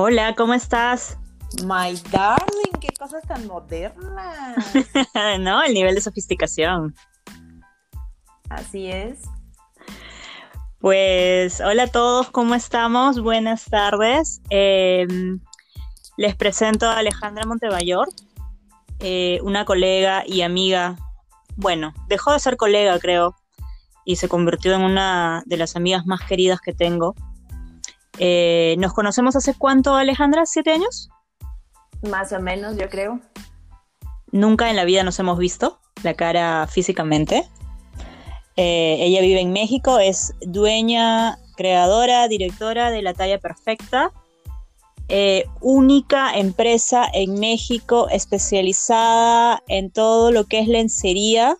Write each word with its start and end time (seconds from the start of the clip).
Hola, 0.00 0.36
¿cómo 0.36 0.54
estás? 0.54 1.18
My 1.64 2.00
darling, 2.12 2.78
qué 2.80 2.86
cosas 2.96 3.20
tan 3.26 3.48
modernas. 3.48 4.56
no, 5.40 5.60
el 5.64 5.74
nivel 5.74 5.96
de 5.96 6.00
sofisticación. 6.00 6.94
Así 8.48 8.92
es. 8.92 9.22
Pues 10.78 11.60
hola 11.60 11.82
a 11.82 11.86
todos, 11.88 12.30
¿cómo 12.30 12.54
estamos? 12.54 13.20
Buenas 13.20 13.64
tardes. 13.64 14.40
Em, 14.50 15.40
les 16.16 16.36
presento 16.36 16.86
a 16.86 16.98
Alejandra 16.98 17.44
Montemayor, 17.44 18.06
eh, 19.00 19.40
una 19.42 19.64
colega 19.64 20.22
y 20.24 20.42
amiga. 20.42 20.94
Bueno, 21.56 21.92
dejó 22.06 22.32
de 22.32 22.38
ser 22.38 22.56
colega, 22.56 22.96
creo, 23.00 23.34
y 24.04 24.14
se 24.14 24.28
convirtió 24.28 24.76
en 24.76 24.82
una 24.82 25.42
de 25.46 25.56
las 25.56 25.74
amigas 25.74 26.06
más 26.06 26.20
queridas 26.20 26.60
que 26.60 26.72
tengo. 26.72 27.16
Eh, 28.18 28.76
¿Nos 28.78 28.92
conocemos 28.92 29.36
hace 29.36 29.54
cuánto, 29.54 29.94
Alejandra? 29.94 30.46
¿Siete 30.46 30.72
años? 30.72 31.08
Más 32.02 32.32
o 32.32 32.40
menos, 32.40 32.76
yo 32.76 32.88
creo. 32.88 33.20
Nunca 34.30 34.70
en 34.70 34.76
la 34.76 34.84
vida 34.84 35.02
nos 35.04 35.18
hemos 35.18 35.38
visto 35.38 35.78
la 36.02 36.14
cara 36.14 36.66
físicamente. 36.66 37.48
Eh, 38.56 38.96
ella 39.00 39.20
vive 39.20 39.40
en 39.40 39.52
México, 39.52 39.98
es 39.98 40.34
dueña, 40.40 41.38
creadora, 41.56 42.28
directora 42.28 42.90
de 42.90 43.02
La 43.02 43.14
Talla 43.14 43.38
Perfecta, 43.38 44.12
eh, 45.08 45.46
única 45.60 46.36
empresa 46.36 47.06
en 47.12 47.38
México 47.38 48.08
especializada 48.10 49.62
en 49.68 49.90
todo 49.90 50.32
lo 50.32 50.44
que 50.44 50.58
es 50.60 50.68
lencería. 50.68 51.56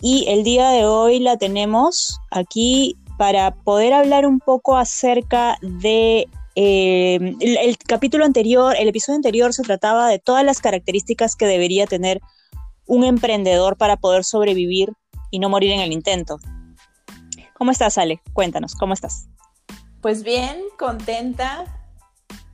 Y 0.00 0.26
el 0.28 0.44
día 0.44 0.70
de 0.70 0.84
hoy 0.84 1.20
la 1.20 1.38
tenemos 1.38 2.20
aquí 2.30 2.96
para 3.18 3.50
poder 3.50 3.92
hablar 3.92 4.26
un 4.26 4.38
poco 4.38 4.76
acerca 4.76 5.58
de 5.60 6.28
eh, 6.54 7.36
el, 7.40 7.76
capítulo 7.76 8.24
anterior, 8.24 8.76
el 8.78 8.88
episodio 8.88 9.16
anterior 9.16 9.52
se 9.52 9.64
trataba 9.64 10.08
de 10.08 10.20
todas 10.20 10.44
las 10.44 10.60
características 10.60 11.34
que 11.34 11.46
debería 11.46 11.86
tener 11.86 12.20
un 12.86 13.02
emprendedor 13.02 13.76
para 13.76 13.96
poder 13.96 14.24
sobrevivir 14.24 14.92
y 15.32 15.40
no 15.40 15.48
morir 15.50 15.72
en 15.72 15.80
el 15.80 15.92
intento. 15.92 16.38
¿Cómo 17.54 17.72
estás, 17.72 17.98
Ale? 17.98 18.22
Cuéntanos, 18.32 18.76
¿cómo 18.76 18.94
estás? 18.94 19.28
Pues 20.00 20.22
bien, 20.22 20.62
contenta, 20.78 21.64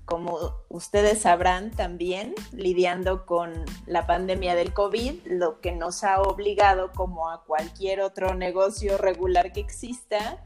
como 0.07 0.39
ustedes 0.71 1.21
sabrán 1.21 1.73
también, 1.73 2.35
lidiando 2.53 3.27
con 3.27 3.53
la 3.85 4.07
pandemia 4.07 4.55
del 4.55 4.73
COVID, 4.73 5.27
lo 5.27 5.61
que 5.61 5.73
nos 5.73 6.05
ha 6.05 6.23
obligado, 6.23 6.91
como 6.93 7.29
a 7.29 7.45
cualquier 7.45 8.01
otro 8.01 8.35
negocio 8.35 8.97
regular 8.97 9.53
que 9.53 9.61
exista, 9.61 10.43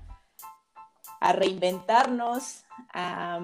a 1.21 1.33
reinventarnos, 1.33 2.65
a 2.93 3.41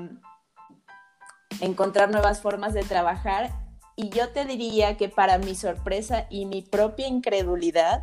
encontrar 1.61 2.11
nuevas 2.11 2.41
formas 2.41 2.75
de 2.75 2.83
trabajar. 2.83 3.51
Y 3.97 4.09
yo 4.11 4.31
te 4.31 4.45
diría 4.45 4.97
que 4.97 5.09
para 5.09 5.39
mi 5.39 5.55
sorpresa 5.55 6.27
y 6.31 6.47
mi 6.47 6.63
propia 6.63 7.07
incredulidad, 7.07 8.03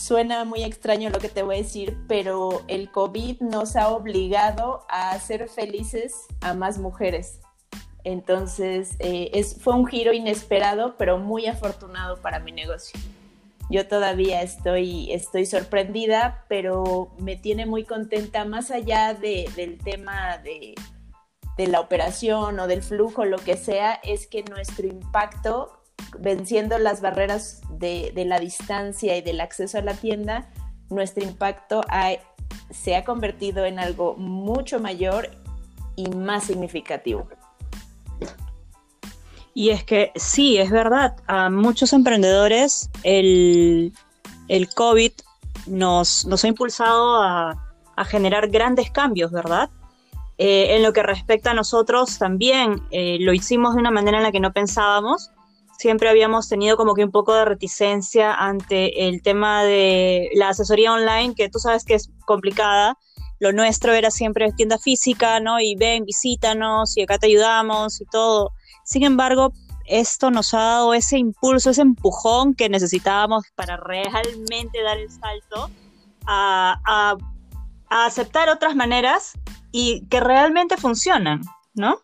suena 0.00 0.44
muy 0.44 0.64
extraño 0.64 1.10
lo 1.10 1.18
que 1.18 1.28
te 1.28 1.42
voy 1.42 1.56
a 1.56 1.58
decir, 1.58 1.96
pero 2.08 2.62
el 2.68 2.90
COVID 2.90 3.40
nos 3.42 3.76
ha 3.76 3.88
obligado 3.90 4.84
a 4.88 5.16
ser 5.18 5.48
felices 5.48 6.26
a 6.40 6.54
más 6.54 6.78
mujeres. 6.78 7.40
Entonces, 8.02 8.96
eh, 8.98 9.30
es, 9.34 9.60
fue 9.60 9.74
un 9.74 9.86
giro 9.86 10.12
inesperado, 10.12 10.96
pero 10.96 11.18
muy 11.18 11.46
afortunado 11.46 12.20
para 12.22 12.40
mi 12.40 12.50
negocio. 12.50 12.98
Yo 13.70 13.86
todavía 13.86 14.42
estoy, 14.42 15.12
estoy 15.12 15.46
sorprendida, 15.46 16.44
pero 16.48 17.14
me 17.18 17.36
tiene 17.36 17.66
muy 17.66 17.84
contenta, 17.84 18.44
más 18.44 18.72
allá 18.72 19.14
del 19.14 19.78
tema 19.78 20.38
de, 20.38 20.74
la 21.56 21.78
operación 21.78 22.58
o 22.58 22.66
del 22.66 22.82
flujo, 22.82 23.24
lo 23.24 23.38
que 23.38 23.56
sea, 23.56 24.00
es 24.02 24.26
que 24.26 24.42
nuestro 24.42 24.88
impacto 24.88 25.80
venciendo 26.18 26.78
las 26.78 27.00
barreras 27.00 27.60
de, 27.70 28.12
la 28.26 28.40
distancia 28.40 29.16
y 29.16 29.22
del 29.22 29.40
acceso 29.40 29.78
a 29.78 29.82
la 29.82 29.94
tienda, 29.94 30.50
nuestro 30.88 31.22
impacto 31.22 31.82
se 32.70 32.96
ha 32.96 33.04
convertido 33.04 33.66
en 33.66 33.78
algo 33.78 34.16
mucho 34.16 34.80
mayor 34.80 35.30
y 35.94 36.08
más 36.08 36.44
significativo. 36.44 37.28
Y 39.60 39.68
es 39.68 39.84
que 39.84 40.10
sí, 40.16 40.56
es 40.56 40.70
verdad, 40.70 41.16
a 41.26 41.50
muchos 41.50 41.92
emprendedores 41.92 42.88
el, 43.02 43.92
COVID 44.74 45.12
nos, 45.66 46.24
ha 46.44 46.48
impulsado 46.48 47.22
a, 47.22 47.66
generar 48.06 48.48
grandes 48.48 48.90
cambios, 48.90 49.30
¿verdad? 49.30 49.68
Eh, 50.38 50.76
en 50.76 50.82
lo 50.82 50.94
que 50.94 51.02
respecta 51.02 51.50
a 51.50 51.54
nosotros 51.54 52.16
también 52.16 52.80
eh, 52.90 53.18
lo 53.20 53.34
hicimos 53.34 53.74
de 53.74 53.80
una 53.80 53.90
manera 53.90 54.16
en 54.16 54.22
la 54.22 54.32
que 54.32 54.40
no 54.40 54.54
pensábamos 54.54 55.28
siempre 55.78 56.08
habíamos 56.08 56.48
tenido 56.48 56.78
como 56.78 56.94
que 56.94 57.04
un 57.04 57.10
poco 57.10 57.34
de 57.34 57.44
reticencia 57.44 58.32
ante 58.32 59.08
el 59.08 59.20
tema 59.20 59.62
de 59.62 60.30
la 60.36 60.48
asesoría 60.48 60.90
online, 60.94 61.34
que 61.34 61.50
tú 61.50 61.58
sabes 61.58 61.84
que 61.84 61.96
es 61.96 62.10
complicada. 62.24 62.96
Lo 63.38 63.52
nuestro 63.52 63.92
era 63.92 64.10
siempre 64.10 64.52
tienda 64.52 64.78
física, 64.78 65.38
¿no? 65.40 65.60
Y 65.60 65.74
ven, 65.74 66.06
visítanos 66.06 66.96
y 66.96 67.02
acá 67.02 67.18
te 67.18 67.26
ayudamos 67.26 68.00
y 68.00 68.06
todo. 68.06 68.52
Sin 68.90 69.04
embargo, 69.04 69.52
esto 69.86 70.32
nos 70.32 70.52
ha 70.52 70.58
dado 70.58 70.94
ese 70.94 71.16
impulso, 71.16 71.70
ese 71.70 71.82
empujón 71.82 72.54
que 72.54 72.68
necesitábamos 72.68 73.44
para 73.54 73.76
realmente 73.76 74.82
dar 74.82 74.98
el 74.98 75.08
salto 75.08 75.70
a, 76.26 77.16
aceptar 77.88 78.48
otras 78.48 78.74
maneras 78.74 79.34
y 79.70 80.06
que 80.08 80.18
realmente 80.18 80.76
funcionan, 80.76 81.42
¿no? 81.72 82.00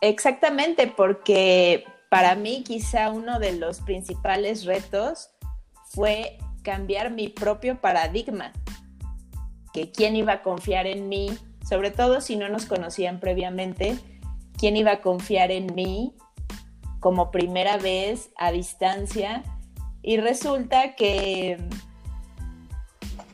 Exactamente, 0.00 0.88
porque 0.88 1.84
para 2.08 2.34
mí 2.34 2.64
quizá 2.64 3.10
uno 3.10 3.38
de 3.38 3.52
los 3.52 3.80
principales 3.82 4.64
retos 4.64 5.30
fue 5.90 6.38
cambiar 6.62 7.12
mi 7.12 7.28
propio 7.28 7.80
paradigma, 7.80 8.52
que 9.72 9.92
quién 9.92 10.16
iba 10.16 10.32
a 10.32 10.42
confiar 10.42 10.88
en 10.88 11.08
mí, 11.08 11.36
sobre 11.68 11.92
todo 11.92 12.20
si 12.20 12.34
no 12.34 12.48
nos 12.48 12.66
conocían 12.66 13.20
previamente, 13.20 13.98
quién 14.58 14.76
iba 14.76 14.92
a 14.92 15.00
confiar 15.00 15.50
en 15.50 15.74
mí 15.74 16.14
como 17.00 17.30
primera 17.30 17.76
vez 17.76 18.30
a 18.36 18.50
distancia. 18.52 19.42
Y 20.02 20.18
resulta 20.18 20.94
que, 20.94 21.58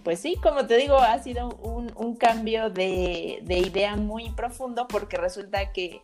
pues 0.05 0.21
sí, 0.21 0.37
como 0.43 0.67
te 0.67 0.77
digo, 0.77 0.97
ha 0.97 1.19
sido 1.23 1.51
un, 1.51 2.17
cambio 2.17 2.71
de, 2.71 3.41
de 3.43 3.59
idea 3.59 3.97
muy 3.97 4.31
profundo 4.31 4.87
porque 4.89 5.17
resulta 5.17 5.73
que 5.73 6.03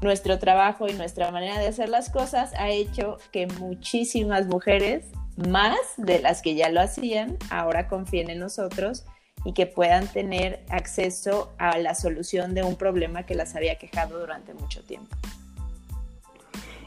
nuestro 0.00 0.38
trabajo 0.38 0.88
y 0.88 0.94
nuestra 0.94 1.30
manera 1.30 1.58
de 1.58 1.68
hacer 1.68 1.88
las 1.88 2.08
cosas 2.08 2.54
ha 2.54 2.70
hecho 2.70 3.18
que 3.32 3.46
muchísimas 3.46 4.46
mujeres, 4.46 5.06
más 5.36 5.78
de 5.96 6.20
las 6.20 6.42
que 6.42 6.54
ya 6.54 6.70
lo 6.70 6.80
hacían, 6.80 7.36
ahora 7.50 7.88
confíen 7.88 8.30
en 8.30 8.38
nosotros 8.38 9.04
y 9.44 9.52
que 9.52 9.66
puedan 9.66 10.06
tener 10.08 10.64
acceso 10.68 11.52
a 11.58 11.78
la 11.78 11.94
solución 11.94 12.54
de 12.54 12.62
un 12.62 12.76
problema 12.76 13.24
que 13.24 13.34
las 13.34 13.56
había 13.56 13.76
quejado 13.76 14.18
durante 14.18 14.54
mucho 14.54 14.82
tiempo. 14.82 15.16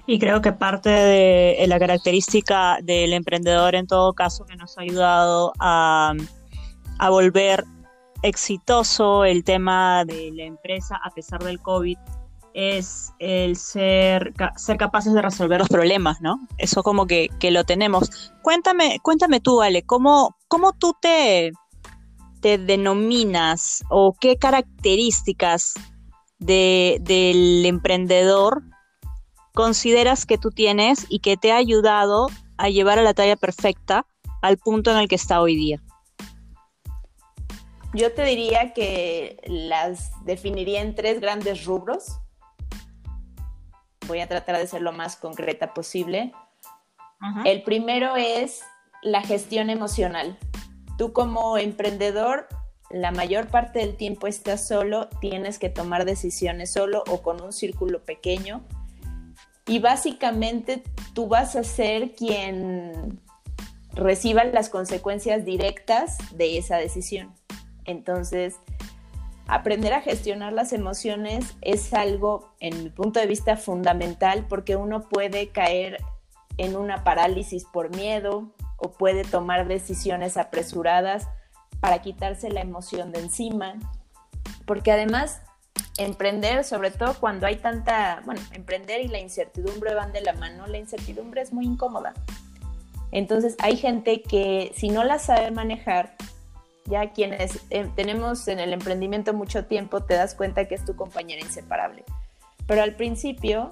Y 0.06 0.20
creo 0.20 0.42
que 0.42 0.52
parte 0.52 0.90
de 0.90 1.66
la 1.68 1.80
característica 1.80 2.78
del 2.84 3.14
emprendedor 3.14 3.74
en 3.76 3.88
todo 3.88 4.14
caso 4.14 4.46
que 4.46 4.58
nos 4.58 4.78
ha 4.78 4.82
ayudado 4.82 5.54
a, 5.60 6.14
a 7.00 7.10
volver 7.10 7.64
exitoso 8.22 9.26
el 9.26 9.44
tema 9.44 10.04
de 10.06 10.32
la 10.34 10.44
empresa 10.44 11.00
a 11.04 11.12
pesar 11.12 11.44
del 11.44 11.60
COVID 11.60 11.98
es 12.54 13.14
el 13.20 13.56
ser, 13.56 14.34
ser 14.56 14.78
capaces 14.78 15.14
de 15.14 15.22
resolver 15.22 15.60
los 15.60 15.70
problemas, 15.70 16.22
¿no? 16.22 16.40
Eso 16.58 16.84
como 16.84 17.08
que, 17.08 17.30
lo 17.52 17.64
tenemos. 17.64 18.32
Cuéntame, 18.42 19.00
cuéntame 19.02 19.40
tú, 19.40 19.62
Ale, 19.62 19.84
¿cómo, 19.84 20.36
cómo 20.48 20.74
tú 20.74 20.96
te, 21.02 21.52
te 22.44 22.58
denominas 22.58 23.84
o 23.90 24.14
qué 24.20 24.36
características 24.36 25.74
del 26.40 27.66
emprendedor 27.66 28.64
consideras 29.54 30.26
que 30.26 30.38
tú 30.38 30.50
tienes 30.52 31.06
y 31.08 31.20
que 31.20 31.38
te 31.38 31.54
ha 31.54 31.56
ayudado 31.56 32.28
a 32.58 32.68
llevar 32.68 33.00
a 33.00 33.02
la 33.02 33.14
talla 33.14 33.38
perfecta 33.38 34.06
al 34.42 34.58
punto 34.58 34.92
en 34.92 34.98
el 34.98 35.08
que 35.08 35.16
está 35.16 35.42
hoy 35.42 35.56
día? 35.56 35.82
Yo 37.94 38.14
te 38.14 38.26
diría 38.26 38.74
que 38.74 39.38
las 39.48 40.12
definiría 40.26 40.82
en 40.82 40.96
tres 40.96 41.22
grandes 41.22 41.64
rubros 41.64 42.20
voy 44.08 44.20
a 44.20 44.28
tratar 44.28 44.58
de 44.58 44.68
ser 44.68 44.82
lo 44.82 44.92
más 44.92 45.16
concreta 45.16 45.74
posible. 45.74 46.34
El 47.46 47.64
primero 47.64 48.18
es 48.18 48.64
la 49.02 49.22
gestión 49.22 49.70
emocional. 49.70 50.38
Tú 50.98 51.14
como 51.14 51.58
emprendedor, 51.58 52.48
la 52.90 53.12
mayor 53.12 53.48
parte 53.48 53.80
del 53.80 53.96
tiempo 53.96 54.28
estás 54.28 54.68
solo, 54.68 55.10
tienes 55.20 55.58
que 55.58 55.70
tomar 55.70 56.06
decisiones 56.06 56.72
solo 56.72 57.04
o 57.08 57.22
con 57.22 57.42
un 57.42 57.52
círculo 57.52 58.04
pequeño. 58.04 58.64
Y 59.66 59.80
básicamente 59.80 60.84
tú 61.14 61.28
vas 61.28 61.56
a 61.56 61.64
ser 61.64 62.14
quien 62.14 63.22
reciba 63.94 64.44
las 64.44 64.70
consecuencias 64.70 65.46
directas 65.46 66.18
de 66.36 66.58
esa 66.58 66.78
decisión. 66.78 67.34
Entonces, 67.86 68.56
aprender 69.48 69.94
a 69.94 70.02
gestionar 70.02 70.54
las 70.54 70.74
emociones 70.74 71.56
es 71.62 71.94
algo, 71.94 72.54
en 72.60 72.84
mi 72.84 72.90
punto 72.90 73.20
de 73.20 73.28
vista, 73.28 73.58
fundamental 73.58 74.46
porque 74.48 74.76
uno 74.76 75.08
puede 75.10 75.50
caer 75.50 75.98
en 76.58 76.76
una 76.76 77.04
parálisis 77.04 77.66
por 77.66 77.96
miedo 77.96 78.54
puede 78.92 79.24
tomar 79.24 79.68
decisiones 79.68 80.38
apresuradas 80.38 81.28
para 81.80 82.02
quitarse 82.02 82.50
la 82.50 82.62
emoción 82.62 83.12
de 83.12 83.20
encima. 83.20 83.76
Porque 84.66 84.92
además, 84.92 85.42
emprender, 85.98 86.64
sobre 86.64 86.92
todo 86.92 87.14
cuando 87.20 87.48
hay 87.48 87.58
tanta, 87.58 88.22
bueno, 88.26 88.42
emprender 88.52 89.02
y 89.02 89.08
la 89.08 89.20
incertidumbre 89.20 89.94
van 89.94 90.12
de 90.12 90.22
la 90.22 90.34
mano, 90.34 90.68
la 90.68 90.78
incertidumbre 90.78 91.42
es 91.42 91.54
muy 91.54 91.66
incómoda. 91.66 92.14
Entonces 93.12 93.56
hay 93.60 93.78
gente 93.78 94.22
que 94.22 94.72
si 94.76 94.90
no 94.90 95.04
la 95.04 95.20
sabe 95.20 95.52
manejar, 95.52 96.16
ya 96.86 97.12
quienes 97.12 97.60
eh, 97.70 97.90
tenemos 97.96 98.48
en 98.48 98.60
el 98.60 98.74
emprendimiento 98.74 99.34
mucho 99.34 99.66
tiempo, 99.66 100.04
te 100.04 100.16
das 100.16 100.36
cuenta 100.36 100.68
que 100.68 100.76
es 100.76 100.84
tu 100.84 100.96
compañera 100.96 101.42
inseparable. 101.42 102.04
Pero 102.68 102.82
al 102.82 102.96
principio, 102.96 103.72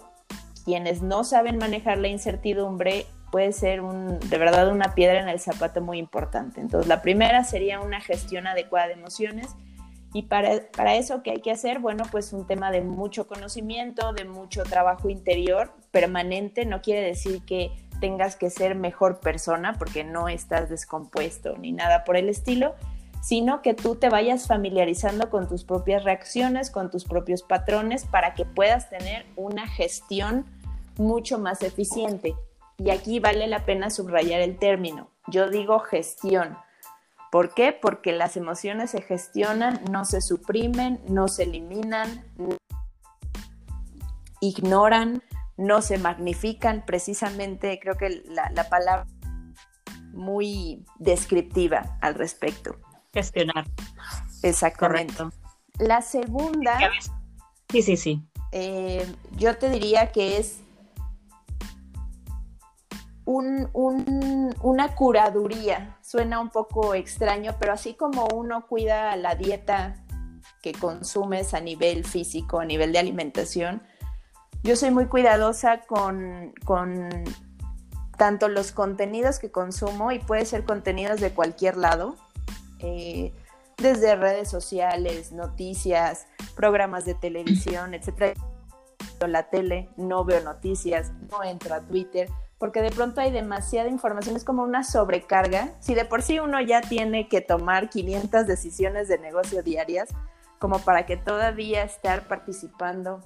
quienes 0.63 1.01
no 1.01 1.23
saben 1.23 1.57
manejar 1.57 1.97
la 1.97 2.07
incertidumbre, 2.07 3.05
puede 3.31 3.53
ser 3.53 3.81
un, 3.81 4.19
de 4.19 4.37
verdad 4.37 4.69
una 4.69 4.93
piedra 4.93 5.21
en 5.21 5.29
el 5.29 5.39
zapato 5.39 5.81
muy 5.81 5.97
importante. 5.97 6.59
Entonces, 6.59 6.87
la 6.87 7.01
primera 7.01 7.43
sería 7.43 7.79
una 7.79 8.01
gestión 8.01 8.45
adecuada 8.45 8.87
de 8.87 8.93
emociones. 8.93 9.55
Y 10.13 10.23
para, 10.23 10.59
para 10.75 10.95
eso, 10.95 11.23
¿qué 11.23 11.31
hay 11.31 11.41
que 11.41 11.51
hacer? 11.51 11.79
Bueno, 11.79 12.03
pues 12.11 12.33
un 12.33 12.45
tema 12.45 12.69
de 12.69 12.81
mucho 12.81 13.27
conocimiento, 13.27 14.11
de 14.11 14.25
mucho 14.25 14.63
trabajo 14.63 15.09
interior 15.09 15.71
permanente. 15.91 16.65
No 16.65 16.81
quiere 16.81 17.01
decir 17.01 17.43
que 17.45 17.71
tengas 18.01 18.35
que 18.35 18.49
ser 18.49 18.75
mejor 18.75 19.21
persona 19.21 19.73
porque 19.79 20.03
no 20.03 20.27
estás 20.27 20.69
descompuesto 20.69 21.57
ni 21.57 21.71
nada 21.71 22.03
por 22.03 22.17
el 22.17 22.27
estilo, 22.27 22.75
sino 23.21 23.61
que 23.61 23.73
tú 23.73 23.95
te 23.95 24.09
vayas 24.09 24.47
familiarizando 24.47 25.29
con 25.29 25.47
tus 25.47 25.63
propias 25.63 26.03
reacciones, 26.03 26.71
con 26.71 26.89
tus 26.89 27.05
propios 27.05 27.43
patrones, 27.43 28.03
para 28.03 28.33
que 28.33 28.43
puedas 28.43 28.89
tener 28.89 29.25
una 29.37 29.67
gestión 29.67 30.45
mucho 30.97 31.39
más 31.39 31.61
eficiente. 31.61 32.35
Y 32.83 32.89
aquí 32.89 33.19
vale 33.19 33.47
la 33.47 33.65
pena 33.65 33.89
subrayar 33.89 34.41
el 34.41 34.57
término. 34.57 35.09
Yo 35.27 35.49
digo 35.49 35.79
gestión. 35.79 36.57
¿Por 37.31 37.53
qué? 37.53 37.71
Porque 37.73 38.11
las 38.11 38.35
emociones 38.35 38.91
se 38.91 39.01
gestionan, 39.01 39.81
no 39.91 40.03
se 40.03 40.21
suprimen, 40.21 40.99
no 41.07 41.27
se 41.27 41.43
eliminan, 41.43 42.25
ignoran, 44.41 45.21
no 45.57 45.81
se 45.81 45.97
magnifican. 45.97 46.83
Precisamente 46.85 47.79
creo 47.79 47.95
que 47.95 48.23
la, 48.25 48.49
la 48.51 48.67
palabra 48.67 49.05
muy 50.11 50.83
descriptiva 50.97 51.97
al 52.01 52.15
respecto 52.15 52.77
gestionar. 53.13 53.65
Exactamente. 54.43 55.15
Correcto. 55.15 55.37
La 55.79 56.01
segunda. 56.01 56.79
Sí, 57.69 57.81
sí, 57.81 57.97
sí. 57.97 58.21
Eh, 58.51 59.05
yo 59.37 59.57
te 59.57 59.69
diría 59.69 60.11
que 60.11 60.37
es 60.37 60.59
un, 63.31 64.53
una 64.61 64.95
curaduría. 64.95 65.97
Suena 66.01 66.39
un 66.39 66.49
poco 66.49 66.93
extraño, 66.93 67.55
pero 67.59 67.73
así 67.73 67.93
como 67.93 68.27
uno 68.33 68.67
cuida 68.67 69.15
la 69.15 69.35
dieta 69.35 69.95
que 70.61 70.73
consumes 70.73 71.53
a 71.53 71.59
nivel 71.59 72.05
físico, 72.05 72.59
a 72.59 72.65
nivel 72.65 72.91
de 72.91 72.99
alimentación, 72.99 73.81
yo 74.63 74.75
soy 74.75 74.91
muy 74.91 75.07
cuidadosa 75.07 75.81
con, 75.81 76.53
con 76.65 77.09
tanto 78.17 78.47
los 78.47 78.71
contenidos 78.71 79.39
que 79.39 79.51
consumo 79.51 80.11
y 80.11 80.19
puede 80.19 80.45
ser 80.45 80.65
contenidos 80.65 81.19
de 81.19 81.31
cualquier 81.33 81.77
lado, 81.77 82.15
eh, 82.79 83.33
desde 83.77 84.15
redes 84.15 84.49
sociales, 84.49 85.31
noticias, 85.31 86.27
programas 86.55 87.05
de 87.05 87.15
televisión, 87.15 87.95
etcétera. 87.95 88.39
La 89.27 89.49
tele, 89.49 89.89
no 89.97 90.25
veo 90.25 90.43
noticias, 90.43 91.11
no 91.29 91.43
entro 91.43 91.75
a 91.75 91.81
Twitter, 91.81 92.27
porque 92.61 92.83
de 92.83 92.91
pronto 92.91 93.21
hay 93.21 93.31
demasiada 93.31 93.89
información, 93.89 94.35
es 94.35 94.43
como 94.43 94.61
una 94.61 94.83
sobrecarga. 94.83 95.73
Si 95.79 95.95
de 95.95 96.05
por 96.05 96.21
sí 96.21 96.37
uno 96.37 96.61
ya 96.61 96.79
tiene 96.81 97.27
que 97.27 97.41
tomar 97.41 97.89
500 97.89 98.45
decisiones 98.45 99.07
de 99.07 99.17
negocio 99.17 99.63
diarias, 99.63 100.09
como 100.59 100.77
para 100.77 101.07
que 101.07 101.17
todavía 101.17 101.81
estar 101.81 102.27
participando 102.27 103.21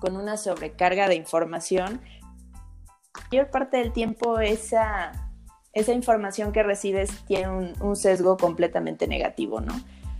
con 0.00 0.18
una 0.18 0.36
sobrecarga 0.36 1.08
de 1.08 1.14
información, 1.14 2.02
la 3.14 3.22
mayor 3.30 3.50
parte 3.50 3.78
del 3.78 3.94
tiempo 3.94 4.38
esa 4.38 5.12
esa 5.72 5.94
información 5.94 6.52
que 6.52 6.62
recibes 6.62 7.24
tiene 7.24 7.48
un, 7.48 7.96
sesgo 7.96 8.36
completamente 8.36 9.06
negativo, 9.06 9.62
¿no? 9.62 9.72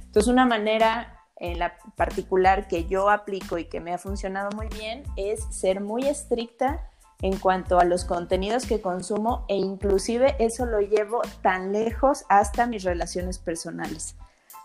Entonces, 0.06 0.32
una 0.32 0.46
manera 0.46 1.26
en 1.36 1.58
la 1.58 1.76
particular 1.96 2.66
que 2.66 2.86
yo 2.86 3.10
aplico 3.10 3.58
y 3.58 3.66
que 3.66 3.80
me 3.80 3.92
ha 3.92 3.98
funcionado 3.98 4.48
muy 4.56 4.68
bien 4.68 5.02
es 5.16 5.44
ser 5.50 5.82
muy 5.82 6.08
estricta 6.08 6.88
en 7.22 7.38
cuanto 7.38 7.78
a 7.78 7.84
los 7.84 8.04
contenidos 8.04 8.66
que 8.66 8.80
consumo 8.80 9.44
e 9.48 9.56
inclusive 9.56 10.36
eso 10.38 10.66
lo 10.66 10.80
llevo 10.80 11.22
tan 11.40 11.72
lejos 11.72 12.24
hasta 12.28 12.66
mis 12.66 12.84
relaciones 12.84 13.38
personales. 13.38 14.16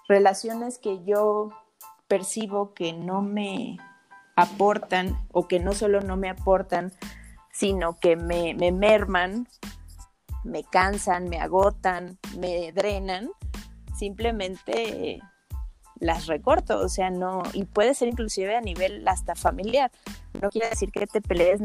Relaciones 0.07 0.77
que 0.77 1.03
yo 1.05 1.49
percibo 2.07 2.73
que 2.73 2.93
no 2.93 3.21
me 3.21 3.77
aportan 4.35 5.17
o 5.31 5.47
que 5.47 5.59
no 5.59 5.73
solo 5.73 6.01
no 6.01 6.17
me 6.17 6.29
aportan, 6.29 6.91
sino 7.51 7.97
que 7.99 8.15
me, 8.15 8.53
me 8.53 8.71
merman 8.71 9.47
me 10.47 10.63
cansan, 10.63 11.29
me 11.29 11.39
agotan, 11.39 12.17
me 12.37 12.71
drenan, 12.71 13.29
simplemente 13.95 15.19
las 15.99 16.27
recorto, 16.27 16.79
o 16.79 16.89
sea, 16.89 17.09
no, 17.09 17.43
y 17.53 17.65
puede 17.65 17.93
ser 17.93 18.07
inclusive 18.07 18.55
a 18.55 18.61
nivel 18.61 19.07
hasta 19.07 19.35
familiar. 19.35 19.91
No 20.41 20.49
quiere 20.49 20.69
decir 20.69 20.91
que 20.91 21.07
te 21.07 21.21
pelees, 21.21 21.59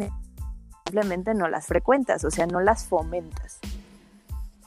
simplemente 0.85 1.35
no 1.35 1.49
las 1.49 1.67
frecuentas, 1.67 2.25
o 2.25 2.31
sea, 2.31 2.47
no 2.47 2.61
las 2.61 2.85
fomentas. 2.85 3.59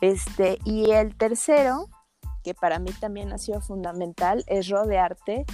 Este, 0.02 0.60
y 0.64 0.92
el 0.92 1.16
tercero, 1.16 1.88
que 2.44 2.54
para 2.54 2.80
mí 2.80 2.92
también 3.00 3.32
ha 3.34 3.38
sido 3.38 3.62
fundamental, 3.62 4.44
es 4.48 4.70
rodearte 4.70 5.46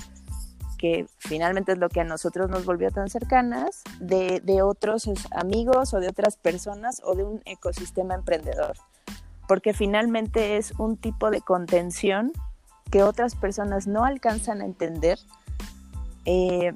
que 0.81 1.05
finalmente 1.19 1.73
es 1.73 1.77
lo 1.77 1.89
que 1.89 2.01
a 2.01 2.03
nosotros 2.03 2.49
nos 2.49 2.65
volvió 2.65 2.89
tan 2.89 3.07
cercanas, 3.07 3.83
de, 3.99 4.41
otros 4.63 5.07
amigos 5.29 5.93
o 5.93 5.99
de 5.99 6.07
otras 6.07 6.37
personas 6.37 7.03
o 7.05 7.13
de 7.13 7.23
un 7.23 7.41
ecosistema 7.45 8.15
emprendedor. 8.15 8.75
Porque 9.47 9.73
finalmente 9.73 10.57
es 10.57 10.71
un 10.79 10.97
tipo 10.97 11.29
de 11.29 11.41
contención 11.41 12.31
que 12.89 13.03
otras 13.03 13.35
personas 13.35 13.85
no 13.85 14.05
alcanzan 14.05 14.61
a 14.61 14.65
entender. 14.65 15.19
Eh, 16.25 16.73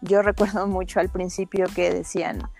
yo 0.00 0.22
recuerdo 0.22 0.66
mucho 0.66 0.98
al 0.98 1.08
principio 1.08 1.66
que 1.72 1.94
decían, 1.94 2.50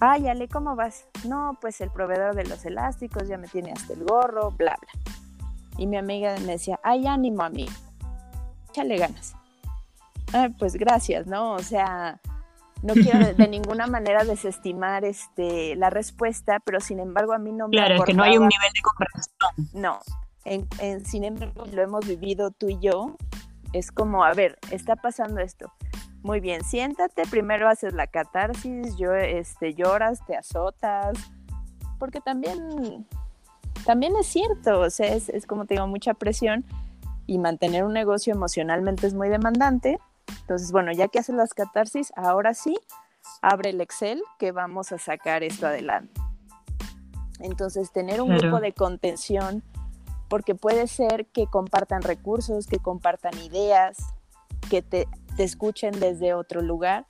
ay, 0.00 0.28
Ale, 0.28 0.48
¿cómo 0.48 0.76
vas? 0.76 1.06
No, 1.26 1.58
pues 1.60 1.80
el 1.80 1.90
proveedor 1.90 2.34
de 2.34 2.44
los 2.44 2.64
elásticos 2.64 3.28
ya 3.28 3.38
me 3.38 3.48
tiene 3.48 3.72
hasta 3.72 3.92
el 3.92 4.04
gorro, 4.04 4.50
bla, 4.52 4.76
bla. 4.80 5.12
Y 5.78 5.86
mi 5.86 5.96
amiga 5.96 6.34
me 6.40 6.52
decía, 6.52 6.78
ay, 6.82 7.06
ánimo 7.06 7.42
a 7.42 7.50
mí, 7.50 7.66
échale 8.70 8.96
ganas 8.96 9.34
pues 10.58 10.74
gracias, 10.74 11.26
¿no? 11.26 11.52
O 11.52 11.60
sea, 11.60 12.20
no 12.82 12.94
quiero 12.94 13.34
de, 13.34 13.48
ninguna 13.48 13.86
manera 13.86 14.24
desestimar 14.24 15.04
este, 15.04 15.76
la 15.76 15.90
respuesta, 15.90 16.60
pero 16.64 16.80
sin 16.80 17.00
embargo 17.00 17.32
a 17.32 17.38
mí 17.38 17.52
no 17.52 17.68
me 17.68 17.72
Claro, 17.72 17.96
es 17.96 18.04
que 18.04 18.14
no 18.14 18.22
hay 18.22 18.36
un 18.36 18.48
nivel 18.48 18.72
de 18.74 18.80
comprensión. 18.82 19.80
No, 19.80 20.00
en, 20.44 21.04
sin 21.04 21.24
embargo 21.24 21.64
lo 21.72 21.82
hemos 21.82 22.06
vivido 22.06 22.50
tú 22.50 22.68
y 22.68 22.78
yo, 22.80 23.16
es 23.74 23.92
como, 23.92 24.24
a 24.24 24.32
ver, 24.32 24.58
está 24.70 24.96
pasando 24.96 25.40
esto. 25.40 25.70
Muy 26.22 26.40
bien, 26.40 26.64
siéntate, 26.64 27.24
primero 27.26 27.68
haces 27.68 27.92
la 27.92 28.06
catarsis, 28.06 28.96
yo, 28.96 29.12
este, 29.14 29.74
lloras, 29.74 30.24
te 30.26 30.36
azotas, 30.36 31.18
porque 31.98 32.20
también, 32.20 33.06
también 33.84 34.14
es 34.16 34.26
cierto, 34.26 34.80
o 34.80 34.88
sea, 34.88 35.14
es, 35.14 35.28
es 35.28 35.46
como 35.46 35.66
te 35.66 35.74
digo, 35.74 35.86
mucha 35.86 36.14
presión 36.14 36.64
y 37.26 37.38
mantener 37.38 37.84
un 37.84 37.92
negocio 37.92 38.32
emocionalmente 38.32 39.06
es 39.06 39.12
muy 39.12 39.28
demandante, 39.28 39.98
entonces, 40.40 40.72
bueno, 40.72 40.92
ya 40.92 41.08
que 41.08 41.18
haces 41.18 41.34
las 41.34 41.52
catarsis, 41.54 42.12
ahora 42.16 42.54
sí, 42.54 42.76
abre 43.42 43.70
el 43.70 43.80
Excel 43.80 44.22
que 44.38 44.52
vamos 44.52 44.92
a 44.92 44.98
sacar 44.98 45.42
esto 45.42 45.66
adelante. 45.66 46.20
Entonces, 47.40 47.92
tener 47.92 48.20
un 48.20 48.36
grupo 48.36 48.60
de 48.60 48.72
contención, 48.72 49.62
porque 50.34 50.56
puede 50.56 50.88
ser 50.88 51.26
que 51.26 51.46
compartan 51.46 52.02
recursos, 52.02 52.66
que 52.66 52.80
compartan 52.80 53.40
ideas, 53.40 53.98
que 54.68 54.82
te, 54.82 55.06
escuchen 55.38 56.00
desde 56.00 56.34
otro 56.34 56.60
lugar. 56.60 57.06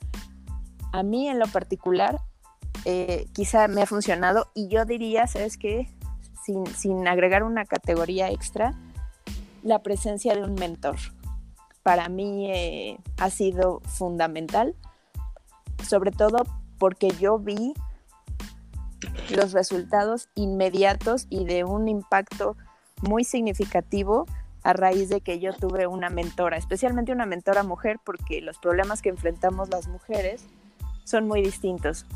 A 0.93 1.03
mí 1.03 1.27
en 1.31 1.39
lo 1.39 1.47
particular, 1.47 2.21
eh, 2.85 3.25
quizá 3.33 3.67
me 3.67 3.81
ha 3.81 3.87
funcionado 3.87 4.51
y 4.53 4.69
yo 4.69 4.85
diría, 4.85 5.27
¿sabes 5.27 5.57
qué? 5.57 5.89
Sin, 6.45 6.67
sin 6.67 7.09
agregar 7.09 7.45
una 7.45 7.65
categoría 7.65 8.29
extra, 8.29 8.75
la 9.63 9.83
presencia 9.83 10.35
de 10.35 10.43
un 10.43 10.53
mentor 10.57 10.97
para 11.83 12.11
mí 12.11 12.51
eh, 12.51 12.99
ha 13.17 13.31
sido 13.31 13.81
fundamental, 13.87 14.75
sobre 15.83 16.11
todo 16.11 16.45
porque 16.79 17.09
yo 17.19 17.39
vi 17.39 17.73
los 19.35 19.53
resultados 19.53 20.29
inmediatos 20.35 21.27
y 21.31 21.47
de 21.47 21.65
un 21.65 21.89
impacto 21.89 22.59
muy 23.09 23.25
significativo 23.25 24.27
a 24.63 24.73
raíz 24.73 25.09
de 25.11 25.21
que 25.21 25.39
yo 25.39 25.53
tuve 25.53 25.87
una 25.87 26.09
mentora, 26.09 26.57
especialmente 26.57 27.13
una 27.13 27.27
mentora 27.27 27.63
mujer, 27.63 27.99
porque 28.03 28.41
los 28.41 28.59
problemas 28.59 29.03
que 29.03 29.11
enfrentamos 29.11 29.69
las 29.69 29.89
mujeres 29.89 30.45
son 31.05 31.29
muy 31.29 31.43
distintos. 31.43 32.07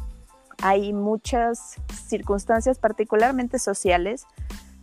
Hay 0.62 0.92
muchas 0.92 1.76
circunstancias, 2.07 2.78
particularmente 2.78 3.59
sociales, 3.59 4.26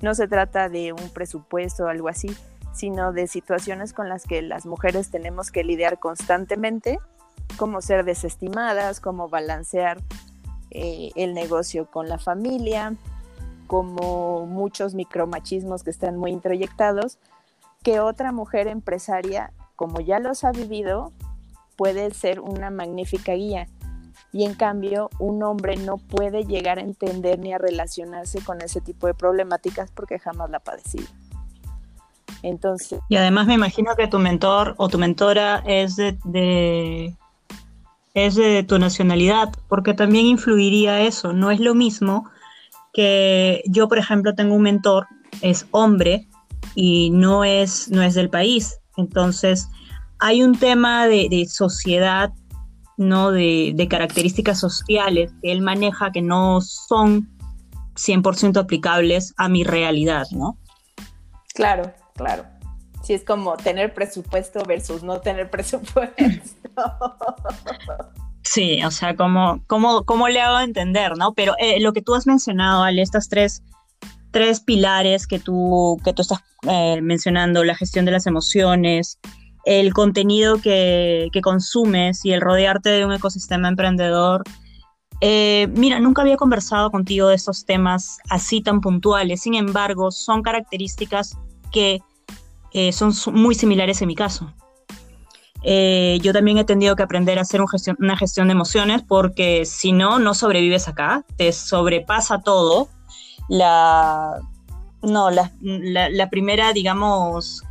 no 0.02 0.14
se 0.14 0.28
trata 0.28 0.70
de 0.70 0.94
un 0.94 1.10
presupuesto 1.10 1.86
o 1.86 1.88
algo 1.88 2.08
así, 2.08 2.30
sino 2.74 3.14
de 3.14 3.28
situaciones 3.28 3.94
con 3.94 4.10
las 4.10 4.24
que 4.24 4.42
las 4.42 4.66
mujeres 4.66 5.10
tenemos 5.10 5.50
que 5.50 5.64
lidiar 5.64 6.00
constantemente, 6.00 7.00
como 7.58 7.82
ser 7.82 8.06
desestimadas, 8.06 9.00
como 9.00 9.28
balancear 9.30 9.98
eh, 10.72 11.12
el 11.16 11.34
negocio 11.34 11.90
con 11.90 12.10
la 12.10 12.20
familia, 12.20 12.96
como 13.68 14.46
muchos 14.46 14.94
micromachismos 14.96 15.84
que 15.84 15.90
están 15.90 16.18
muy 16.18 16.32
introyectados, 16.32 17.18
que 17.84 18.00
otra 18.00 18.32
mujer 18.32 18.68
empresaria, 18.68 19.52
como 19.76 20.00
ya 20.02 20.20
los 20.20 20.44
ha 20.44 20.52
vivido, 20.52 21.12
puede 21.76 22.12
ser 22.12 22.40
una 22.40 22.70
magnífica 22.70 23.34
guía. 23.34 23.68
Y 24.32 24.44
en 24.44 24.54
cambio, 24.54 25.10
un 25.20 25.44
hombre 25.44 25.78
no 25.78 25.98
puede 25.98 26.44
llegar 26.44 26.80
a 26.80 26.82
entender 26.82 27.40
ni 27.40 27.54
a 27.54 27.58
relacionarse 27.58 28.42
con 28.42 28.62
ese 28.62 28.82
tipo 28.82 29.08
de 29.08 29.14
problemáticas 29.14 29.92
porque 29.92 30.20
jamás 30.20 30.50
la 30.50 30.58
ha 30.58 30.62
padecido. 30.62 31.08
Entonces. 32.42 33.00
Y 33.08 33.16
además 33.16 33.48
me 33.48 33.54
imagino 33.54 33.96
que 33.96 34.08
tu 34.08 34.20
mentor 34.20 34.76
o 34.78 34.90
tu 34.90 34.98
mentora 34.98 35.64
es 35.66 35.96
de, 35.96 37.14
es 38.14 38.36
de 38.36 38.64
tu 38.64 38.78
nacionalidad, 38.78 39.54
porque 39.68 39.94
también 39.94 40.26
influiría 40.26 41.02
eso. 41.02 41.34
No 41.34 41.50
es 41.50 41.60
lo 41.60 41.74
mismo 41.74 42.30
que 42.96 43.62
yo, 43.68 43.90
por 43.90 43.98
ejemplo, 43.98 44.34
tengo 44.34 44.56
un 44.56 44.62
mentor, 44.62 45.06
es 45.42 45.68
hombre, 45.72 46.30
y 46.76 47.10
no 47.10 47.44
es, 47.44 47.90
no 47.92 48.02
es 48.02 48.14
del 48.16 48.30
país. 48.30 48.80
Entonces, 48.96 49.68
hay 50.20 50.42
un 50.42 50.58
tema 50.58 51.06
de, 51.06 51.46
sociedad, 51.50 52.32
¿no? 52.96 53.32
De, 53.32 53.74
de, 53.76 53.88
características 53.90 54.60
sociales 54.60 55.34
que 55.42 55.52
él 55.52 55.62
maneja 55.62 56.12
que 56.14 56.22
no 56.22 56.62
son 56.62 57.30
100% 57.96 58.58
aplicables 58.58 59.34
a 59.36 59.50
mi 59.50 59.66
realidad, 59.66 60.26
¿no? 60.32 60.58
Claro, 61.54 61.94
claro. 62.16 62.46
Sí, 63.04 63.14
es 63.14 63.26
como 63.26 63.58
tener 63.58 63.94
presupuesto 63.94 64.64
versus 64.66 65.04
no 65.04 65.20
tener 65.20 65.50
presupuesto. 65.52 66.16
Sí, 68.56 68.82
o 68.86 68.92
sea, 68.92 69.18
¿cómo, 69.18 69.62
cómo, 69.68 70.30
le 70.30 70.40
hago 70.40 70.62
entender, 70.62 71.18
no? 71.18 71.34
Pero 71.34 71.56
eh, 71.60 71.82
lo 71.82 71.92
que 71.92 72.02
tú 72.02 72.16
has 72.16 72.26
mencionado, 72.26 72.84
Ale, 72.84 73.02
estas 73.02 73.28
tres 73.28 73.62
tres 74.32 74.62
pilares 74.62 75.28
que 75.28 75.40
tú, 75.40 76.00
que 76.06 76.14
tú 76.14 76.22
estás 76.22 76.40
eh, 76.66 77.02
mencionando, 77.02 77.66
la 77.66 77.76
gestión 77.76 78.06
de 78.06 78.14
las 78.14 78.28
emociones, 78.28 79.20
el 79.66 79.94
contenido 79.94 80.62
que, 80.62 81.30
consumes 81.44 82.24
y 82.24 82.32
el 82.32 82.40
rodearte 82.40 82.92
de 82.92 83.06
un 83.06 83.12
ecosistema 83.12 83.68
emprendedor. 83.68 84.44
Eh, 85.20 85.68
mira, 85.76 86.00
nunca 86.00 86.22
había 86.22 86.38
conversado 86.38 86.92
contigo 86.92 87.28
de 87.28 87.36
estos 87.36 87.66
temas 87.66 88.20
así 88.30 88.62
tan 88.62 88.80
puntuales, 88.80 89.42
sin 89.42 89.56
embargo, 89.56 90.12
son 90.12 90.44
características 90.44 91.38
que 91.74 92.00
son 92.94 93.12
muy 93.34 93.54
similares 93.54 94.02
en 94.02 94.08
mi 94.08 94.16
caso. 94.16 94.54
Yo 96.22 96.34
también 96.34 96.58
he 96.58 96.64
tenido 96.64 96.96
que 96.96 97.04
aprender 97.04 97.40
a 97.40 97.42
hacer 97.42 97.62
una 97.98 98.18
gestión 98.18 98.48
de 98.48 98.52
emociones 98.52 99.02
porque 99.02 99.66
si 99.66 99.92
no, 99.92 100.20
no 100.20 100.34
sobrevives 100.34 100.88
acá, 100.88 101.26
te 101.38 101.52
sobrepasa 101.52 102.42
todo 102.42 102.90
la, 103.50 104.40
no, 105.02 105.32
la, 105.32 105.52
la, 105.62 106.30
primera, 106.30 106.74
digamos, 106.74 107.64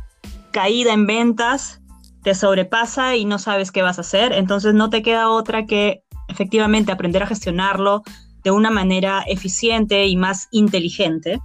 caída 0.51 0.93
en 0.93 1.05
ventas 1.05 1.81
te 2.25 2.33
sobrepasa 2.33 3.15
y 3.15 3.23
no 3.23 3.37
sabes 3.37 3.71
qué 3.71 3.83
vas 3.83 3.99
a 3.99 4.01
hacer, 4.01 4.33
entonces 4.33 4.73
no 4.73 4.89
te 4.89 5.03
queda 5.03 5.29
otra 5.29 5.67
que 5.67 6.03
efectivamente 6.27 6.91
aprender 6.91 7.21
a 7.21 7.27
gestionarlo 7.27 8.01
de 8.43 8.49
una 8.49 8.71
manera 8.71 9.23
eficiente 9.27 10.07
y 10.07 10.17
más 10.17 10.47
inteligente. 10.49 11.39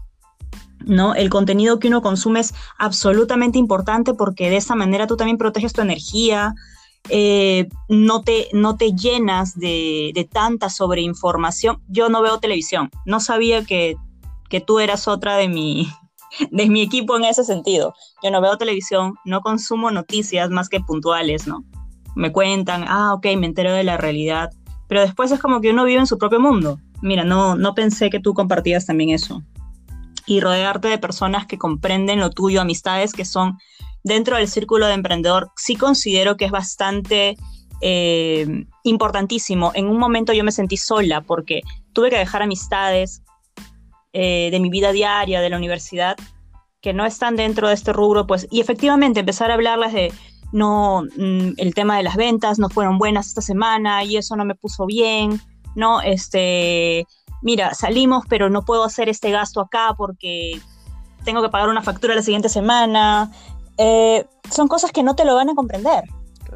¿No? 0.85 1.15
El 1.15 1.31
contenido 1.31 1.79
que 1.79 1.89
uno 1.89 2.03
consume 2.03 2.41
es 2.41 2.55
absolutamente 2.79 3.59
importante 3.59 4.15
porque 4.15 4.51
de 4.51 4.57
esa 4.57 4.75
manera 4.75 5.07
tú 5.07 5.17
también 5.17 5.39
proteges 5.39 5.73
tu 5.73 5.83
energía, 5.83 6.55
eh, 7.09 7.69
no, 7.89 8.23
te, 8.23 8.49
no 8.53 8.77
te 8.77 8.93
llenas 8.93 9.59
de, 9.59 10.13
de 10.15 10.25
tanta 10.25 10.69
sobreinformación. 10.69 11.83
Yo 11.89 12.09
no 12.09 12.23
veo 12.23 12.39
televisión, 12.39 12.91
no 13.07 13.21
sabía 13.21 13.65
que 13.65 13.97
que 14.51 14.61
tú 14.61 14.81
eras 14.81 15.09
otra 15.09 15.37
de 15.37 15.49
mi, 15.49 15.89
de 16.51 16.69
mi 16.69 16.83
equipo 16.83 17.17
en 17.17 17.25
ese 17.25 17.45
sentido. 17.45 17.95
Yo 18.23 18.31
no 18.31 18.43
veo 18.43 18.59
televisión, 18.59 19.15
no 19.25 19.41
consumo 19.41 19.91
noticias 19.91 20.51
más 20.51 20.69
que 20.69 20.81
puntuales, 20.81 21.47
¿no? 21.47 21.65
Me 22.15 22.33
cuentan, 22.33 22.85
ah, 22.87 23.15
ok, 23.15 23.25
me 23.39 23.47
entero 23.47 23.73
de 23.73 23.85
la 23.85 23.97
realidad, 23.97 24.51
pero 24.89 25.01
después 25.01 25.31
es 25.31 25.41
como 25.41 25.63
que 25.63 25.71
uno 25.71 25.85
vive 25.85 26.01
en 26.01 26.07
su 26.07 26.19
propio 26.19 26.41
mundo. 26.41 26.79
Mira, 27.01 27.25
no, 27.25 27.55
no 27.55 27.75
pensé 27.75 28.11
que 28.11 28.21
tú 28.21 28.35
compartías 28.35 28.85
también 28.85 29.11
eso. 29.11 29.43
Y 30.27 30.41
rodearte 30.41 30.89
de 30.89 30.99
personas 30.99 31.47
que 31.47 31.59
comprenden 31.59 32.21
lo 32.21 32.31
tuyo, 32.31 32.61
amistades 32.61 33.13
que 33.13 33.25
son 33.25 33.59
dentro 34.05 34.37
del 34.37 34.49
círculo 34.49 34.87
de 34.87 34.95
emprendedor, 34.95 35.51
sí 35.57 35.77
considero 35.77 36.37
que 36.37 36.47
es 36.47 36.51
bastante 36.51 37.37
eh, 37.81 38.67
importantísimo. 38.85 39.73
En 39.75 39.87
un 39.87 39.99
momento 39.99 40.33
yo 40.33 40.45
me 40.45 40.53
sentí 40.53 40.77
sola 40.77 41.21
porque 41.23 41.63
tuve 41.93 42.11
que 42.11 42.19
dejar 42.19 42.43
amistades, 42.43 43.23
eh, 44.13 44.49
de 44.51 44.59
mi 44.59 44.71
vida 44.71 44.91
diaria, 44.91 45.41
de 45.41 45.51
la 45.51 45.57
universidad, 45.57 46.17
que 46.81 46.93
no 46.93 47.07
están 47.07 47.37
dentro 47.37 47.69
de 47.69 47.75
este 47.75 47.93
rubro, 47.93 48.27
pues, 48.27 48.49
y 48.51 48.61
efectivamente 48.61 49.21
empezar 49.21 49.51
a 49.51 49.55
hablarles 49.55 49.93
de, 49.93 50.13
no, 50.53 51.05
mm, 51.17 51.53
el 51.59 51.75
tema 51.75 51.97
de 51.97 52.03
las 52.03 52.17
ventas 52.17 52.59
no 52.59 52.69
fueron 52.69 52.99
buenas 52.99 53.29
esta 53.29 53.41
semana 53.41 54.03
y 54.03 54.17
eso 54.17 54.35
no 54.35 54.45
me 54.45 54.57
puso 54.57 54.85
bien, 54.87 55.41
no, 55.77 56.01
este, 56.01 57.07
mira, 57.43 57.75
salimos, 57.75 58.25
pero 58.29 58.51
no 58.51 58.65
puedo 58.65 58.85
hacer 58.85 59.09
este 59.09 59.31
gasto 59.31 59.61
acá 59.61 59.95
porque 59.97 60.61
tengo 61.25 61.43
que 61.43 61.49
pagar 61.49 61.69
una 61.69 61.83
factura 61.83 62.15
la 62.15 62.23
siguiente 62.23 62.49
semana. 62.49 63.31
Eh, 63.79 64.27
son 64.51 64.69
cosas 64.69 64.93
que 64.93 65.03
no 65.03 65.15
te 65.15 65.25
lo 65.25 65.35
van 65.35 65.51
a 65.51 65.55
comprender, 65.55 66.05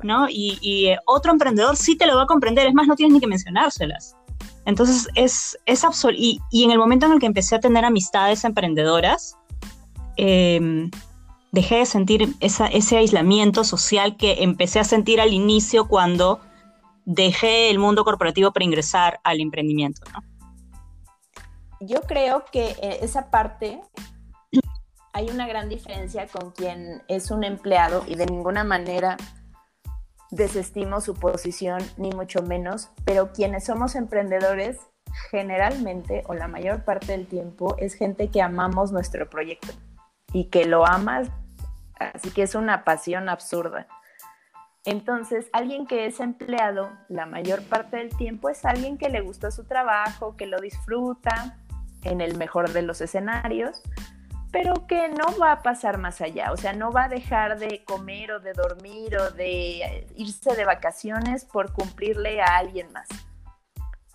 ¿no? 0.02 0.28
Y, 0.28 0.58
y 0.60 0.86
eh, 0.88 0.98
otro 1.06 1.32
emprendedor 1.32 1.76
sí 1.76 1.96
te 1.96 2.06
lo 2.06 2.16
va 2.16 2.24
a 2.24 2.26
comprender, 2.26 2.66
es 2.66 2.74
más, 2.74 2.86
no 2.86 2.96
tienes 2.96 3.14
ni 3.14 3.20
que 3.20 3.26
mencionárselas. 3.26 4.16
Entonces 4.66 5.08
es, 5.14 5.58
es 5.66 5.84
absoluto. 5.84 6.20
Y, 6.20 6.64
en 6.64 6.70
el 6.70 6.78
momento 6.78 7.06
en 7.06 7.12
el 7.12 7.18
que 7.18 7.26
empecé 7.26 7.56
a 7.56 7.60
tener 7.60 7.84
amistades 7.84 8.44
emprendedoras, 8.44 9.36
em, 10.16 10.90
dejé 11.52 11.76
de 11.76 11.86
sentir 11.86 12.34
ese 12.40 12.96
aislamiento 12.96 13.64
social 13.64 14.16
que 14.16 14.42
empecé 14.42 14.80
a 14.80 14.84
sentir 14.84 15.20
al 15.20 15.32
inicio 15.32 15.86
cuando 15.86 16.40
dejé 17.04 17.70
el 17.70 17.78
mundo 17.78 18.04
corporativo 18.04 18.52
para 18.52 18.64
ingresar 18.64 19.20
al 19.22 19.40
emprendimiento. 19.40 20.02
Yo 21.86 22.00
creo 22.02 22.44
que 22.50 22.70
eh, 22.80 22.98
esa 23.02 23.30
parte 23.30 23.80
hay 25.12 25.28
una 25.28 25.46
gran 25.46 25.68
diferencia 25.68 26.26
con 26.26 26.50
quien 26.52 27.02
es 27.08 27.30
un 27.30 27.44
empleado 27.44 28.04
y 28.06 28.14
de 28.14 28.26
ninguna 28.26 28.64
manera 28.64 29.18
desestimo 30.30 31.02
su 31.02 31.14
posición, 31.14 31.80
ni 31.98 32.10
mucho 32.10 32.42
menos, 32.42 32.90
pero 33.04 33.32
quienes 33.32 33.66
somos 33.66 33.96
emprendedores, 33.96 34.78
generalmente 35.30 36.24
o 36.26 36.34
la 36.34 36.48
mayor 36.48 36.84
parte 36.84 37.12
del 37.12 37.26
tiempo, 37.26 37.76
es 37.78 37.94
gente 37.94 38.28
que 38.28 38.40
amamos 38.40 38.90
nuestro 38.90 39.28
proyecto 39.28 39.72
y 40.32 40.46
que 40.46 40.64
lo 40.64 40.86
amas, 40.86 41.28
así 42.00 42.30
que 42.30 42.42
es 42.42 42.54
una 42.54 42.82
pasión 42.82 43.28
absurda. 43.28 43.86
Entonces, 44.86 45.48
alguien 45.52 45.86
que 45.86 46.06
es 46.06 46.18
empleado 46.18 46.90
la 47.08 47.26
mayor 47.26 47.62
parte 47.62 47.98
del 47.98 48.16
tiempo 48.16 48.48
es 48.48 48.64
alguien 48.64 48.96
que 48.96 49.10
le 49.10 49.20
gusta 49.20 49.50
su 49.50 49.64
trabajo, 49.64 50.36
que 50.36 50.46
lo 50.46 50.58
disfruta 50.60 51.58
en 52.04 52.20
el 52.20 52.36
mejor 52.36 52.72
de 52.72 52.82
los 52.82 53.00
escenarios, 53.00 53.82
pero 54.52 54.86
que 54.86 55.08
no 55.08 55.36
va 55.36 55.52
a 55.52 55.62
pasar 55.62 55.98
más 55.98 56.20
allá, 56.20 56.52
o 56.52 56.56
sea, 56.56 56.72
no 56.72 56.92
va 56.92 57.04
a 57.04 57.08
dejar 57.08 57.58
de 57.58 57.82
comer 57.84 58.30
o 58.30 58.40
de 58.40 58.52
dormir 58.52 59.16
o 59.16 59.30
de 59.30 60.06
irse 60.14 60.54
de 60.54 60.64
vacaciones 60.64 61.44
por 61.44 61.72
cumplirle 61.72 62.40
a 62.40 62.58
alguien 62.58 62.92
más. 62.92 63.08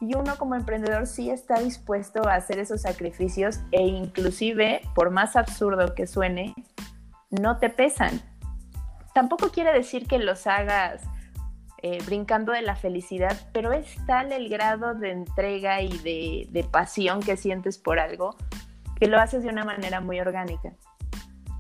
Y 0.02 0.16
uno 0.16 0.38
como 0.38 0.56
emprendedor 0.56 1.08
sí 1.08 1.30
está 1.30 1.60
dispuesto 1.60 2.26
a 2.26 2.36
hacer 2.36 2.58
esos 2.58 2.84
sacrificios 2.84 3.60
e 3.72 3.82
inclusive, 3.82 4.82
por 4.96 5.10
más 5.10 5.36
absurdo 5.36 5.94
que 5.94 6.08
suene, 6.08 6.56
no 7.30 7.58
te 7.58 7.70
pesan. 7.70 8.22
Tampoco 9.14 9.50
quiere 9.50 9.74
decir 9.74 10.08
que 10.08 10.20
los 10.20 10.48
hagas 10.48 11.02
eh, 11.82 12.00
brincando 12.06 12.52
de 12.52 12.62
la 12.62 12.76
felicidad, 12.76 13.38
pero 13.54 13.72
es 13.72 13.96
tal 14.06 14.32
el 14.32 14.50
grado 14.50 14.96
de 14.96 15.12
entrega 15.12 15.82
y 15.82 15.98
de, 16.00 16.48
de 16.50 16.64
pasión 16.64 17.22
que 17.22 17.38
sientes 17.38 17.78
por 17.78 18.00
algo 18.00 18.36
que 19.00 19.08
lo 19.08 19.20
haces 19.20 19.44
de 19.44 19.50
una 19.50 19.64
manera 19.64 20.02
muy 20.02 20.20
orgánica. 20.20 20.74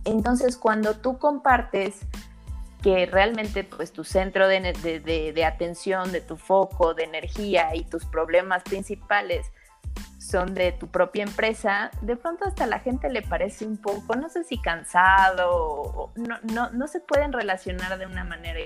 Entonces, 0.05 0.57
cuando 0.57 0.95
tú 0.95 1.17
compartes 1.17 2.05
que 2.81 3.05
realmente 3.05 3.63
pues 3.63 3.91
tu 3.91 4.03
centro 4.03 4.47
de, 4.47 5.43
atención, 5.45 6.11
de 6.11 6.21
tu 6.21 6.38
foco, 6.38 6.93
de 6.93 7.03
energía 7.03 7.75
y 7.75 7.83
tus 7.83 8.05
problemas 8.05 8.63
principales 8.63 9.51
son 10.17 10.53
de 10.53 10.71
tu 10.71 10.88
propia 10.88 11.23
empresa, 11.23 11.91
de 12.01 12.15
pronto 12.15 12.45
hasta 12.45 12.67
la 12.67 12.79
gente 12.79 13.09
le 13.09 13.21
parece 13.21 13.65
un 13.65 13.77
poco, 13.77 14.15
no 14.15 14.29
sé 14.29 14.43
si 14.43 14.61
cansado, 14.61 16.11
no, 16.15 16.38
no, 16.53 16.69
no 16.71 16.88
se 16.88 16.99
pueden 16.99 17.33
relacionar 17.33 17.97
de 17.97 18.05
una 18.05 18.23
manera 18.23 18.59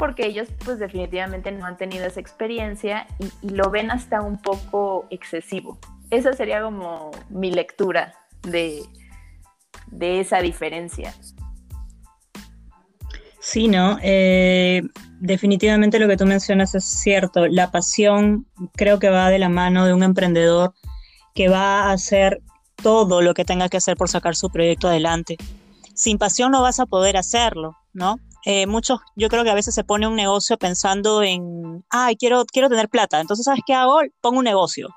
porque 0.00 0.24
ellos 0.24 0.48
pues 0.64 0.78
definitivamente 0.78 1.52
no 1.52 1.66
han 1.66 1.76
tenido 1.76 2.06
esa 2.06 2.20
experiencia 2.20 3.06
y, 3.18 3.50
lo 3.50 3.70
ven 3.70 3.90
hasta 3.90 4.22
un 4.22 4.40
poco 4.40 5.06
excesivo. 5.10 5.78
Esa 6.10 6.32
sería 6.32 6.62
como 6.62 7.10
mi 7.28 7.52
lectura 7.52 8.14
de, 8.40 8.82
de 9.88 10.20
esa 10.20 10.40
diferencia. 10.40 11.14
Sí, 13.40 13.68
¿no? 13.68 13.98
Eh, 14.02 14.80
definitivamente 15.20 15.98
lo 15.98 16.08
que 16.08 16.16
tú 16.16 16.24
mencionas 16.24 16.74
es 16.74 16.84
cierto. 16.84 17.46
La 17.46 17.70
pasión 17.70 18.46
creo 18.76 18.98
que 18.98 19.10
va 19.10 19.28
de 19.28 19.38
la 19.38 19.50
mano 19.50 19.84
de 19.84 19.92
un 19.92 20.02
emprendedor 20.02 20.72
que 21.34 21.50
va 21.50 21.82
a 21.82 21.92
hacer 21.92 22.40
todo 22.76 23.20
lo 23.20 23.34
que 23.34 23.44
tenga 23.44 23.68
que 23.68 23.76
hacer 23.76 23.98
por 23.98 24.08
sacar 24.08 24.34
su 24.34 24.48
proyecto 24.48 24.88
adelante. 24.88 25.36
Sin 25.94 26.16
pasión 26.16 26.52
no 26.52 26.62
vas 26.62 26.80
a 26.80 26.86
poder 26.86 27.18
hacerlo, 27.18 27.76
¿no? 27.92 28.16
Eh, 28.46 28.66
muchos, 28.66 29.00
yo 29.16 29.28
creo 29.28 29.44
que 29.44 29.50
a 29.50 29.54
veces 29.54 29.74
se 29.74 29.84
pone 29.84 30.06
un 30.06 30.16
negocio 30.16 30.56
pensando 30.56 31.22
en, 31.22 31.84
ay, 31.90 32.16
quiero, 32.16 32.44
quiero 32.46 32.68
tener 32.68 32.88
plata, 32.88 33.20
entonces, 33.20 33.44
¿sabes 33.44 33.60
qué 33.66 33.74
hago? 33.74 34.00
Pongo 34.20 34.38
un 34.38 34.44
negocio. 34.44 34.88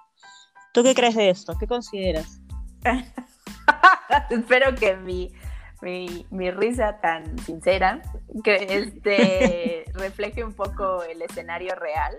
¿Tú 0.73 0.81
qué 0.81 0.95
crees 0.95 1.15
de 1.15 1.29
esto? 1.29 1.55
¿Qué 1.59 1.67
consideras? 1.67 2.39
Espero 4.29 4.75
que 4.75 4.95
mi, 4.95 5.31
mi, 5.83 6.51
risa 6.51 6.99
tan 7.01 7.37
sincera, 7.39 8.01
que 8.43 8.55
este, 8.69 9.85
refleje 9.93 10.43
un 10.43 10.53
poco 10.53 11.03
el 11.03 11.21
escenario 11.21 11.75
real. 11.75 12.17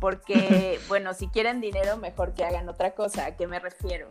Porque, 0.00 0.78
bueno, 0.88 1.14
si 1.14 1.28
quieren 1.28 1.60
dinero, 1.60 1.96
mejor 1.96 2.34
que 2.34 2.44
hagan 2.44 2.68
otra 2.68 2.94
cosa. 2.94 3.26
¿A 3.26 3.36
qué 3.36 3.46
me 3.46 3.58
refiero? 3.58 4.10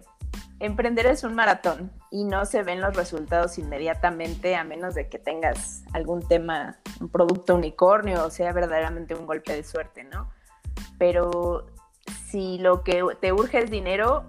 Emprender 0.59 1.05
es 1.07 1.23
un 1.25 1.35
maratón 1.35 1.91
y 2.11 2.23
no 2.23 2.45
se 2.45 2.63
ven 2.63 2.79
los 2.79 2.95
resultados 2.95 3.57
inmediatamente 3.57 4.55
a 4.55 4.63
menos 4.63 4.95
de 4.95 5.09
que 5.09 5.19
tengas 5.19 5.83
algún 5.91 6.25
tema, 6.25 6.79
un 7.01 7.09
producto 7.09 7.55
unicornio 7.55 8.23
o 8.23 8.29
sea 8.29 8.53
verdaderamente 8.53 9.15
un 9.15 9.25
golpe 9.25 9.53
de 9.53 9.63
suerte, 9.63 10.05
¿no? 10.05 10.29
Pero 10.97 11.65
si 12.29 12.57
lo 12.57 12.83
que 12.83 13.03
te 13.19 13.33
urge 13.33 13.59
es 13.59 13.69
dinero, 13.69 14.23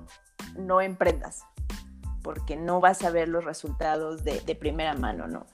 no 0.57 0.81
emprendas, 0.81 1.45
porque 2.23 2.57
no 2.57 2.81
vas 2.81 3.05
a 3.05 3.11
ver 3.11 3.29
los 3.29 3.45
resultados 3.45 4.25
de, 4.25 4.57
primera 4.57 4.95
mano, 4.95 5.29
¿no? 5.29 5.47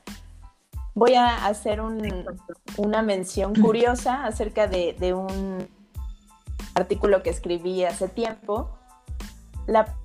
Voy 0.95 1.14
a 1.14 1.47
hacer 1.47 1.83
una 1.83 3.02
mención 3.02 3.55
curiosa 3.55 4.25
acerca 4.25 4.69
de, 4.69 4.97
de 4.99 5.12
un 5.12 5.69
artículo 6.75 7.23
que 7.23 7.31
escribí 7.31 7.85
hace 7.85 8.09
tiempo. 8.09 8.71
La 9.67 9.97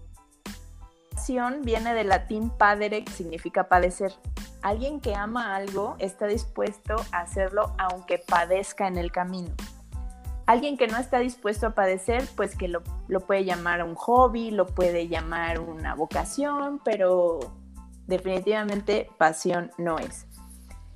viene 1.64 1.94
del 1.94 2.10
latín 2.10 2.50
padere, 2.50 3.04
que 3.04 3.12
significa 3.12 3.68
padecer. 3.68 4.14
Alguien 4.62 5.00
que 5.00 5.16
ama 5.16 5.56
algo 5.56 5.96
está 6.00 6.28
dispuesto 6.28 6.96
a 7.12 7.22
hacerlo 7.22 7.74
aunque 7.78 8.18
padezca 8.18 8.88
en 8.88 8.98
el 8.98 9.12
camino. 9.12 9.54
Alguien 10.46 10.78
que 10.78 10.88
no 10.88 10.98
está 10.98 11.20
dispuesto 11.20 11.68
a 11.68 11.76
padecer, 11.76 12.24
pues 12.36 12.56
que 12.56 12.70
lo, 12.70 12.82
puede 13.26 13.44
llamar 13.44 13.84
un 13.84 13.96
hobby, 13.96 14.52
lo 14.52 14.66
puede 14.66 15.10
llamar 15.10 15.60
una 15.60 15.94
vocación, 15.94 16.80
pero 16.86 17.40
definitivamente 18.08 19.10
pasión 19.18 19.72
no 19.78 20.00
es. 20.00 20.26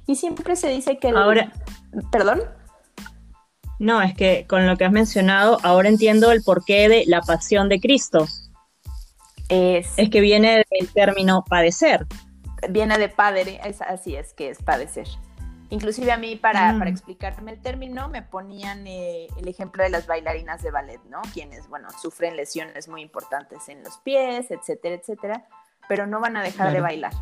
Y 0.08 0.16
siempre 0.16 0.56
se 0.56 0.70
dice 0.70 0.98
que... 0.98 1.10
Ahora... 1.10 1.52
¿Perdón? 2.12 2.44
No, 3.78 4.02
es 4.02 4.14
que 4.14 4.46
con 4.48 4.68
lo 4.68 4.78
que 4.78 4.86
has 4.86 4.92
mencionado, 4.92 5.58
ahora 5.64 5.90
entiendo 5.90 6.32
el 6.32 6.44
porqué 6.44 6.88
de 6.88 7.04
la 7.08 7.22
pasión 7.22 7.68
de 7.68 7.82
Cristo. 7.82 8.28
Es, 9.52 10.10
que 10.10 10.22
viene 10.22 10.64
del 10.72 10.94
término 10.94 11.44
padecer. 11.44 12.08
Viene 12.70 12.98
de 12.98 13.10
padre, 13.10 13.60
así 13.88 14.16
es 14.16 14.34
que 14.34 14.50
es 14.50 14.64
padecer. 14.64 15.08
Inclusive 15.70 16.12
a 16.14 16.18
mí, 16.18 16.38
para, 16.38 16.72
mm. 16.72 16.84
explicarme 16.88 17.52
el 17.52 17.62
término, 17.62 18.08
me 18.08 18.22
ponían 18.22 18.88
eh, 18.88 19.28
el 19.38 19.48
ejemplo 19.50 19.84
de 19.84 19.90
las 19.90 20.08
bailarinas 20.08 20.62
de 20.62 20.72
ballet, 20.72 21.02
¿no? 21.10 21.22
Quienes, 21.34 21.68
bueno, 21.68 21.90
sufren 22.02 22.38
lesiones 22.38 22.88
muy 22.88 23.02
importantes 23.02 23.68
en 23.68 23.84
los 23.84 23.98
pies, 23.98 24.52
etcétera, 24.52 24.96
etcétera, 24.96 25.46
pero 25.90 26.08
no 26.08 26.22
van 26.22 26.38
a 26.38 26.44
dejar 26.44 26.72
de 26.72 26.80
bailar. 26.80 27.14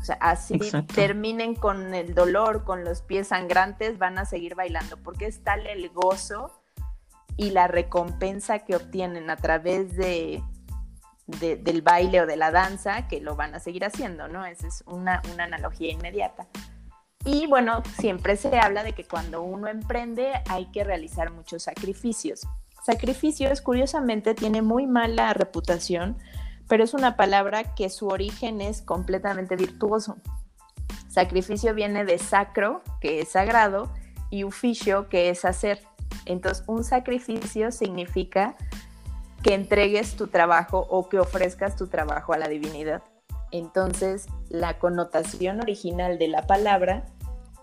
O 0.00 0.04
sea, 0.04 0.16
así 0.20 0.58
terminen 0.94 1.56
con 1.56 1.94
el 1.94 2.14
dolor, 2.14 2.62
con 2.62 2.84
los 2.84 3.02
pies 3.02 3.28
sangrantes, 3.28 3.98
van 3.98 4.18
a 4.18 4.24
seguir 4.24 4.54
bailando, 4.54 4.98
porque 4.98 5.26
es 5.26 5.42
tal 5.42 5.66
el 5.66 5.88
gozo 5.90 6.52
y 7.36 7.50
la 7.50 7.66
recompensa 7.66 8.60
que 8.60 8.76
obtienen 8.76 9.30
a 9.30 9.36
través 9.36 9.96
de 9.96 10.42
del 11.26 11.82
baile 11.82 12.20
o 12.20 12.26
de 12.26 12.36
la 12.36 12.50
danza 12.50 13.08
que 13.08 13.20
lo 13.20 13.36
van 13.36 13.54
a 13.54 13.60
seguir 13.60 13.84
haciendo, 13.84 14.28
¿no? 14.28 14.44
Esa 14.44 14.66
es 14.66 14.84
una, 14.86 15.22
una 15.32 15.44
analogía 15.44 15.90
inmediata. 15.90 16.46
Y 17.24 17.46
bueno, 17.46 17.82
siempre 17.98 18.36
se 18.36 18.58
habla 18.58 18.84
de 18.84 18.92
que 18.92 19.04
cuando 19.04 19.42
uno 19.42 19.68
emprende 19.68 20.32
hay 20.48 20.66
que 20.66 20.84
realizar 20.84 21.30
muchos 21.30 21.62
sacrificios. 21.62 22.46
Sacrificios, 22.84 23.62
curiosamente, 23.62 24.34
tiene 24.34 24.60
muy 24.60 24.86
mala 24.86 25.32
reputación, 25.32 26.18
pero 26.68 26.84
es 26.84 26.92
una 26.92 27.16
palabra 27.16 27.74
que 27.74 27.88
su 27.88 28.08
origen 28.08 28.60
es 28.60 28.82
completamente 28.82 29.56
virtuoso. 29.56 30.18
Sacrificio 31.08 31.72
viene 31.72 32.04
de 32.04 32.18
sacro, 32.18 32.82
que 33.00 33.20
es 33.20 33.30
sagrado, 33.30 33.90
y 34.28 34.42
oficio, 34.42 35.08
que 35.08 35.30
es 35.30 35.46
hacer. 35.46 35.80
Entonces, 36.26 36.62
un 36.66 36.84
sacrificio 36.84 37.72
significa 37.72 38.54
que 39.44 39.52
entregues 39.52 40.16
tu 40.16 40.28
trabajo 40.28 40.86
o 40.88 41.10
que 41.10 41.20
ofrezcas 41.20 41.76
tu 41.76 41.86
trabajo 41.86 42.32
a 42.32 42.38
la 42.38 42.48
divinidad. 42.48 43.02
Entonces, 43.52 44.26
la 44.48 44.78
connotación 44.78 45.60
original 45.60 46.18
de 46.18 46.28
la 46.28 46.46
palabra 46.46 47.04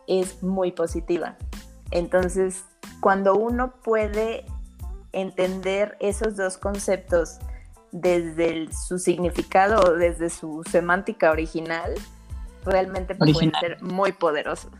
es 0.08 0.44
muy 0.44 0.72
positiva. 0.72 1.38
Entonces, 1.90 2.64
cuando 3.02 3.36
uno 3.36 3.74
puede 3.84 4.46
entender 5.12 5.98
esos 6.00 6.38
dos 6.38 6.60
conceptos 6.60 7.40
desde 7.92 8.72
su 8.72 9.00
significado 9.00 9.82
o 9.82 9.94
desde 9.94 10.30
su 10.30 10.64
semántica 10.70 11.32
original, 11.32 11.96
realmente 12.64 13.16
pueden 13.16 13.52
ser 13.60 13.82
muy 13.82 14.12
poderosos. 14.12 14.72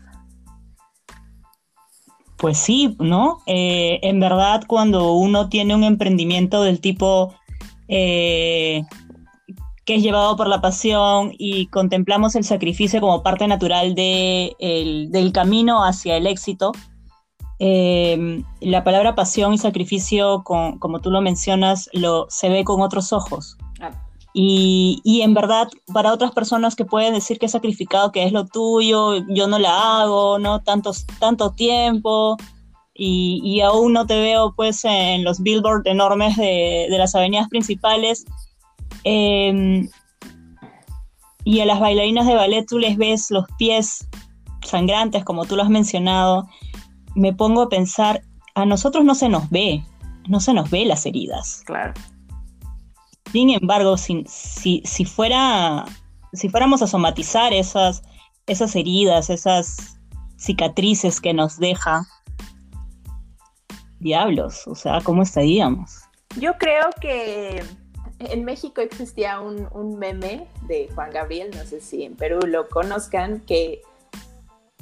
Pues 2.42 2.58
sí, 2.58 2.96
¿no? 2.98 3.38
Eh, 3.46 4.00
en 4.02 4.18
verdad, 4.18 4.64
cuando 4.66 5.12
uno 5.12 5.48
tiene 5.48 5.76
un 5.76 5.84
emprendimiento 5.84 6.64
del 6.64 6.80
tipo 6.80 7.32
eh, 7.86 8.82
que 9.84 9.94
es 9.94 10.02
llevado 10.02 10.36
por 10.36 10.48
la 10.48 10.60
pasión 10.60 11.32
y 11.38 11.68
contemplamos 11.68 12.34
el 12.34 12.42
sacrificio 12.42 13.00
como 13.00 13.22
parte 13.22 13.46
natural 13.46 13.94
del 13.94 15.30
camino 15.32 15.84
hacia 15.84 16.16
el 16.16 16.26
éxito, 16.26 16.72
eh, 17.60 18.42
la 18.60 18.82
palabra 18.82 19.14
pasión 19.14 19.54
y 19.54 19.58
sacrificio, 19.58 20.42
como 20.42 21.00
tú 21.00 21.12
lo 21.12 21.20
mencionas, 21.20 21.88
lo, 21.92 22.26
se 22.28 22.48
ve 22.48 22.64
con 22.64 22.80
otros 22.80 23.12
ojos. 23.12 23.56
Y, 24.34 25.20
en 25.22 25.34
verdad, 25.34 25.68
para 25.92 26.12
otras 26.12 26.32
personas 26.32 26.74
que 26.74 26.86
pueden 26.86 27.12
decir 27.12 27.38
que 27.38 27.46
he 27.46 27.50
sacrificado, 27.50 28.12
que 28.12 28.24
es 28.24 28.32
lo 28.32 28.46
tuyo, 28.46 29.26
yo 29.28 29.46
no 29.46 29.58
la 29.58 30.00
hago, 30.00 30.38
¿no? 30.38 30.62
Tantos, 30.62 31.06
tanto 31.18 31.50
tiempo, 31.52 32.38
y, 32.94 33.60
aún 33.60 33.92
no 33.92 34.06
te 34.06 34.20
veo 34.20 34.54
pues 34.54 34.84
en 34.84 35.24
los 35.24 35.42
billboards 35.42 35.86
enormes 35.86 36.36
de, 36.36 36.86
las 36.90 37.14
avenidas 37.14 37.48
principales. 37.48 38.24
Em, 39.04 39.88
y 41.44 41.60
a 41.60 41.66
las 41.66 41.80
bailarinas 41.80 42.26
de 42.26 42.34
ballet 42.34 42.66
tú 42.66 42.78
les 42.78 42.96
ves 42.96 43.30
los 43.30 43.46
pies 43.58 44.08
sangrantes, 44.64 45.24
como 45.24 45.44
tú 45.44 45.56
lo 45.56 45.62
has 45.62 45.70
mencionado. 45.70 46.46
Me 47.14 47.32
pongo 47.32 47.62
a 47.62 47.68
pensar, 47.68 48.22
a 48.54 48.64
nosotros 48.64 49.04
no 49.04 49.14
se 49.14 49.28
nos 49.28 49.50
ve, 49.50 49.84
no 50.28 50.40
se 50.40 50.54
nos 50.54 50.70
ve 50.70 50.84
las 50.84 51.04
heridas. 51.04 51.62
Claro. 51.66 51.94
Sin 53.32 53.48
embargo, 53.48 53.96
si, 53.96 54.24
si, 54.26 55.04
fuera, 55.06 55.86
si 56.34 56.50
fuéramos 56.50 56.82
a 56.82 56.86
somatizar 56.86 57.54
esas, 57.54 58.02
esas 58.46 58.76
heridas, 58.76 59.30
esas 59.30 59.98
cicatrices 60.36 61.18
que 61.18 61.32
nos 61.32 61.58
deja, 61.58 62.06
diablos, 64.00 64.66
o 64.66 64.74
sea, 64.74 65.00
¿cómo 65.02 65.22
estaríamos? 65.22 66.02
Yo 66.38 66.58
creo 66.58 66.90
que 67.00 67.62
en 68.18 68.44
México 68.44 68.82
existía 68.82 69.40
un, 69.40 69.98
meme 69.98 70.46
de 70.66 70.90
Juan 70.94 71.10
Gabriel, 71.10 71.50
no 71.56 71.64
sé 71.64 71.80
si 71.80 72.04
en 72.04 72.16
Perú 72.16 72.40
lo 72.46 72.68
conozcan, 72.68 73.40
que 73.40 73.80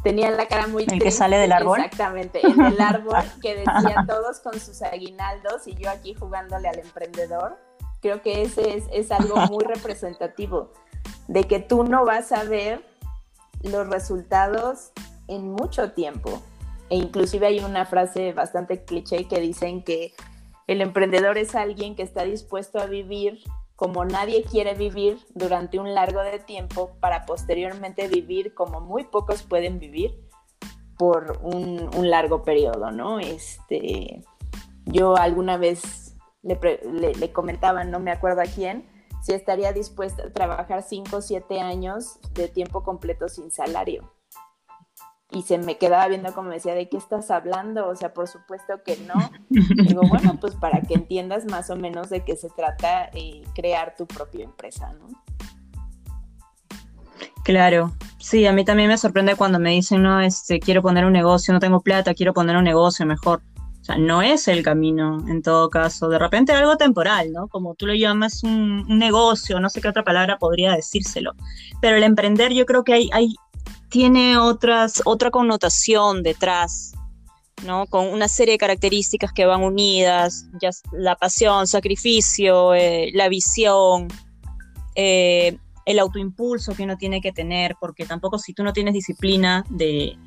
tenía 0.03 0.29
la 0.33 0.49
cara 0.49 0.67
muy 0.67 0.87
¿El 0.91 0.99
que 0.99 1.13
sale 1.13 1.37
del 1.39 1.53
árbol? 1.53 1.79
Exactamente, 1.81 2.45
en 2.45 2.61
el 2.61 2.81
árbol 2.81 3.23
que 3.41 3.55
decía 3.55 4.05
todos 4.09 4.41
con 4.41 4.59
sus 4.59 4.83
aguinaldos 4.83 5.69
y 5.69 5.77
yo 5.77 5.89
aquí 5.89 6.15
jugándole 6.15 6.69
al 6.69 6.81
emprendedor. 6.81 7.70
Creo 8.01 8.23
que 8.23 8.43
ese 8.43 8.83
es, 8.93 9.11
algo 9.13 9.37
muy 9.47 9.65
representativo, 9.69 10.73
de 11.29 11.45
que 11.45 11.61
tú 11.61 11.85
no 11.85 12.05
vas 12.05 12.33
a 12.33 12.45
ver 12.45 12.85
los 13.63 13.89
resultados 13.89 14.93
en 15.29 15.53
mucho 15.53 15.93
tiempo. 15.93 16.43
E 16.89 16.97
inclusive 16.97 17.47
hay 17.47 17.61
una 17.61 17.87
frase 17.87 18.33
bastante 18.33 18.85
cliché 18.85 19.29
que 19.29 19.41
dicen 19.41 19.85
que 19.85 20.13
El 20.67 20.81
emprendedor 20.83 21.37
es 21.37 21.55
alguien 21.55 21.97
que 21.97 22.03
está 22.03 22.23
dispuesto 22.23 22.79
a 22.79 22.87
vivir 22.87 23.41
como 23.81 24.05
nadie 24.05 24.45
quiere 24.45 24.75
vivir 24.75 25.19
durante 25.35 25.79
un 25.79 25.95
largo 25.95 26.23
de 26.23 26.39
tiempo 26.39 26.91
para 27.01 27.25
posteriormente 27.25 28.09
vivir 28.09 28.53
como 28.53 28.83
muy 28.83 29.05
pocos 29.05 29.43
pueden 29.43 29.79
vivir 29.79 30.21
por 30.99 31.39
un, 31.43 31.89
largo 32.11 32.43
periodo, 32.43 32.91
¿no? 32.91 33.19
Este, 33.19 34.23
yo 34.85 35.17
alguna 35.17 35.57
vez 35.57 36.10
le, 36.43 36.59
le, 37.15 37.33
comentaba, 37.33 37.85
no 37.85 38.01
me 38.01 38.11
acuerdo 38.11 38.41
a 38.43 38.47
quién, 38.47 38.89
si 39.23 39.33
estaría 39.33 39.73
dispuesta 39.73 40.25
a 40.25 40.33
trabajar 40.33 40.83
5 40.83 41.17
o 41.17 41.21
7 41.21 41.61
años 41.61 42.19
de 42.35 42.49
tiempo 42.49 42.83
completo 42.83 43.29
sin 43.29 43.51
salario 43.51 44.11
y 45.33 45.43
se 45.43 45.59
me 45.59 45.79
quedaba 45.79 46.09
viendo 46.09 46.33
como 46.35 46.51
decía, 46.51 46.75
¿de 46.75 46.89
qué 46.89 46.97
estás 46.97 47.31
hablando? 47.31 47.89
O 47.89 47.97
sea, 47.97 48.13
por 48.13 48.27
supuesto 48.27 48.83
que 48.85 48.97
no. 49.07 49.15
Digo, 49.49 50.03
bueno, 50.09 50.39
pues 50.41 50.55
para 50.57 50.81
que 50.83 50.95
entiendas 50.95 51.45
más 51.47 51.71
o 51.71 51.77
menos 51.77 52.11
de 52.11 52.25
qué 52.25 52.37
se 52.37 52.49
trata 52.51 53.11
eh, 53.15 53.43
crear 53.55 53.95
tu 53.97 54.07
propia 54.07 54.45
empresa, 54.45 54.93
¿no? 54.95 55.09
Claro, 57.45 57.93
sí, 58.19 58.47
a 58.47 58.53
mí 58.53 58.65
también 58.65 58.89
me 58.89 58.99
sorprende 58.99 59.35
cuando 59.35 59.59
me 59.59 59.71
dicen, 59.71 60.03
no, 60.03 60.21
este, 60.21 60.61
quiero 60.61 60.83
poner 60.83 61.05
un 61.05 61.13
negocio, 61.13 61.55
no 61.55 61.61
tengo 61.61 61.81
plata, 61.81 62.15
quiero 62.15 62.35
poner 62.35 62.57
un 62.57 62.65
negocio 62.65 63.07
mejor. 63.07 63.41
O 63.81 63.85
sea, 63.85 63.97
no 63.97 64.21
es 64.21 64.47
el 64.49 64.63
camino 64.63 65.25
en 65.29 65.43
todo 65.43 65.71
caso. 65.71 66.09
De 66.09 66.19
repente 66.19 66.53
algo 66.53 66.77
temporal, 66.77 67.33
¿no? 67.33 67.49
Como 67.49 67.75
tú 67.75 67.87
lo 67.87 67.95
llamas 67.95 68.43
un, 68.43 68.85
un 68.89 68.99
negocio, 68.99 69.59
no 69.59 69.71
sé 69.71 69.81
qué 69.81 69.89
otra 69.89 70.05
palabra 70.05 70.39
podría 70.39 70.75
decírselo. 70.75 71.33
Pero 71.81 71.97
el 71.97 72.03
emprender 72.03 72.53
yo 72.53 72.67
creo 72.67 72.85
que 72.85 72.93
hay, 72.93 73.09
hay, 73.13 73.35
tiene 73.89 74.37
otras, 74.37 75.03
otra 75.05 75.31
connotación 75.31 76.23
detrás, 76.23 76.93
¿no? 77.65 77.87
Con 77.87 78.07
una 78.07 78.29
serie 78.29 78.53
de 78.53 78.59
características 78.59 79.33
que 79.33 79.47
van 79.47 79.63
unidas, 79.63 80.47
ya 80.61 80.71
la 80.93 81.17
pasión, 81.17 81.67
sacrificio, 81.67 82.75
eh, 82.75 83.11
la 83.15 83.29
visión, 83.29 84.09
eh, 84.95 85.57
el 85.87 85.99
autoimpulso 85.99 86.75
que 86.75 86.85
uno 86.85 86.97
tiene 86.99 87.21
que 87.21 87.33
tener, 87.33 87.77
porque 87.81 88.05
tampoco 88.05 88.39
si 88.39 88.53
tú 88.53 88.63
no 88.63 88.73
tienes 88.73 88.95
disciplina 88.95 89.65
de, 89.71 90.19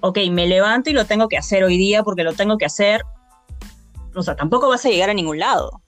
ok, 0.00 0.18
me 0.30 0.46
levanto 0.46 0.90
y 0.90 0.92
lo 0.92 1.04
tengo 1.04 1.28
que 1.28 1.36
hacer 1.36 1.64
hoy 1.64 1.76
día 1.76 2.02
porque 2.02 2.24
lo 2.24 2.34
tengo 2.34 2.58
que 2.58 2.66
hacer, 2.66 3.02
o 4.14 4.22
sea, 4.22 4.36
tampoco 4.36 4.68
vas 4.68 4.84
a 4.84 4.88
llegar 4.88 5.10
a 5.10 5.14
ningún 5.14 5.38
lado. 5.38 5.80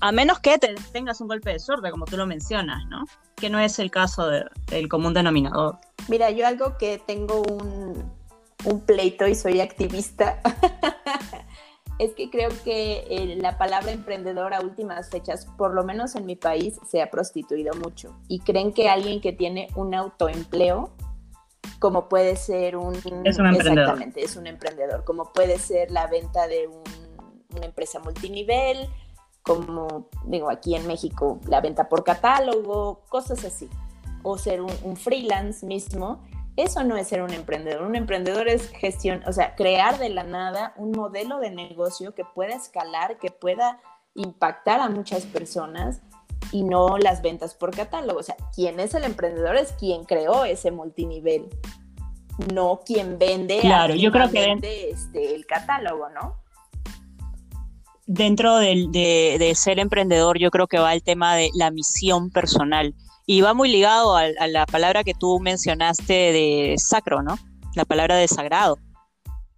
A 0.00 0.10
menos 0.10 0.40
que 0.40 0.58
te 0.58 0.74
tengas 0.92 1.20
un 1.20 1.28
golpe 1.28 1.50
de 1.50 1.60
suerte, 1.60 1.90
como 1.90 2.06
tú 2.06 2.16
lo 2.16 2.26
mencionas, 2.26 2.84
¿no? 2.88 3.04
Que 3.36 3.50
no 3.50 3.60
es 3.60 3.78
el 3.78 3.90
caso 3.90 4.26
del 4.28 4.88
común 4.88 5.14
denominador. 5.14 5.78
Mira, 6.08 6.30
yo 6.30 6.46
algo 6.46 6.76
que 6.76 7.00
tengo 7.06 7.42
un, 7.42 8.80
pleito 8.84 9.28
y 9.28 9.34
soy 9.34 9.60
activista, 9.60 10.40
es 11.98 12.14
que 12.14 12.30
creo 12.30 12.50
que 12.64 13.04
eh, 13.08 13.36
la 13.40 13.58
palabra 13.58 13.92
emprendedor 13.92 14.54
a 14.54 14.60
últimas 14.60 15.08
fechas, 15.10 15.46
por 15.56 15.72
lo 15.74 15.84
menos 15.84 16.16
en 16.16 16.26
mi 16.26 16.34
país, 16.34 16.80
se 16.88 17.00
ha 17.00 17.10
prostituido 17.10 17.74
mucho. 17.74 18.16
Y 18.26 18.40
creen 18.40 18.72
que 18.72 18.88
alguien 18.88 19.20
que 19.20 19.32
tiene 19.32 19.68
un 19.76 19.94
autoempleo, 19.94 20.90
como 21.82 22.08
puede 22.08 22.36
ser 22.36 22.76
un... 22.76 22.94
Es 22.94 23.40
un 23.40 23.46
emprendedor. 23.48 23.78
Exactamente, 23.80 24.22
es 24.22 24.36
un 24.36 24.46
emprendedor. 24.46 25.02
Como 25.02 25.32
puede 25.32 25.58
ser 25.58 25.90
la 25.90 26.06
venta 26.06 26.46
de 26.46 26.68
una 26.68 27.66
empresa 27.66 27.98
multinivel, 27.98 28.88
como 29.42 30.08
digo 30.24 30.48
aquí 30.48 30.76
en 30.76 30.86
México, 30.86 31.40
la 31.48 31.60
venta 31.60 31.88
por 31.88 32.04
catálogo, 32.04 33.00
cosas 33.08 33.44
así 33.44 33.68
o 34.22 34.38
ser 34.38 34.60
un, 34.60 34.96
freelance 34.96 35.66
mismo, 35.66 36.22
eso 36.56 36.84
no 36.84 36.96
es 36.96 37.08
ser 37.08 37.20
un 37.20 37.32
emprendedor. 37.32 37.82
Un 37.82 37.96
emprendedor 37.96 38.46
es 38.46 38.68
gestión, 38.68 39.20
o 39.26 39.32
sea, 39.32 39.56
crear 39.56 39.98
de 39.98 40.10
la 40.10 40.22
nada 40.22 40.74
un 40.76 40.92
modelo 40.92 41.40
de 41.40 41.50
negocio 41.50 42.14
que 42.14 42.24
pueda 42.24 42.54
escalar, 42.54 43.18
que 43.18 43.32
pueda 43.32 43.80
impactar 44.14 44.78
a 44.78 44.88
muchas 44.88 45.26
personas 45.26 46.00
y 46.52 46.62
no 46.62 46.98
las 46.98 47.22
ventas 47.22 47.54
por 47.54 47.74
catálogo. 47.74 48.20
O 48.20 48.22
sea, 48.22 48.36
quien 48.54 48.78
es 48.78 48.94
el 48.94 49.04
emprendedor 49.04 49.56
es 49.56 49.72
quien 49.72 50.04
creó 50.04 50.44
ese 50.44 50.70
multinivel, 50.70 51.48
no 52.52 52.80
quien 52.84 53.18
vende. 53.18 53.58
Claro, 53.60 53.94
yo 53.94 54.12
creo 54.12 54.30
que 54.30 54.90
este, 54.90 55.34
el 55.34 55.46
catálogo, 55.46 56.08
¿no? 56.10 56.36
Dentro 58.06 58.58
de, 58.58 58.88
de 59.38 59.54
ser 59.54 59.78
emprendedor, 59.78 60.38
yo 60.38 60.50
creo 60.50 60.66
que 60.66 60.78
va 60.78 60.92
el 60.92 61.02
tema 61.02 61.34
de 61.34 61.50
la 61.54 61.70
misión 61.70 62.30
personal 62.30 62.94
y 63.26 63.40
va 63.40 63.54
muy 63.54 63.70
ligado 63.70 64.16
a, 64.16 64.28
la 64.48 64.66
palabra 64.66 65.04
que 65.04 65.14
tú 65.14 65.38
mencionaste 65.40 66.12
de 66.12 66.74
sacro, 66.78 67.22
¿no? 67.22 67.38
La 67.74 67.84
palabra 67.84 68.16
de 68.16 68.28
sagrado, 68.28 68.78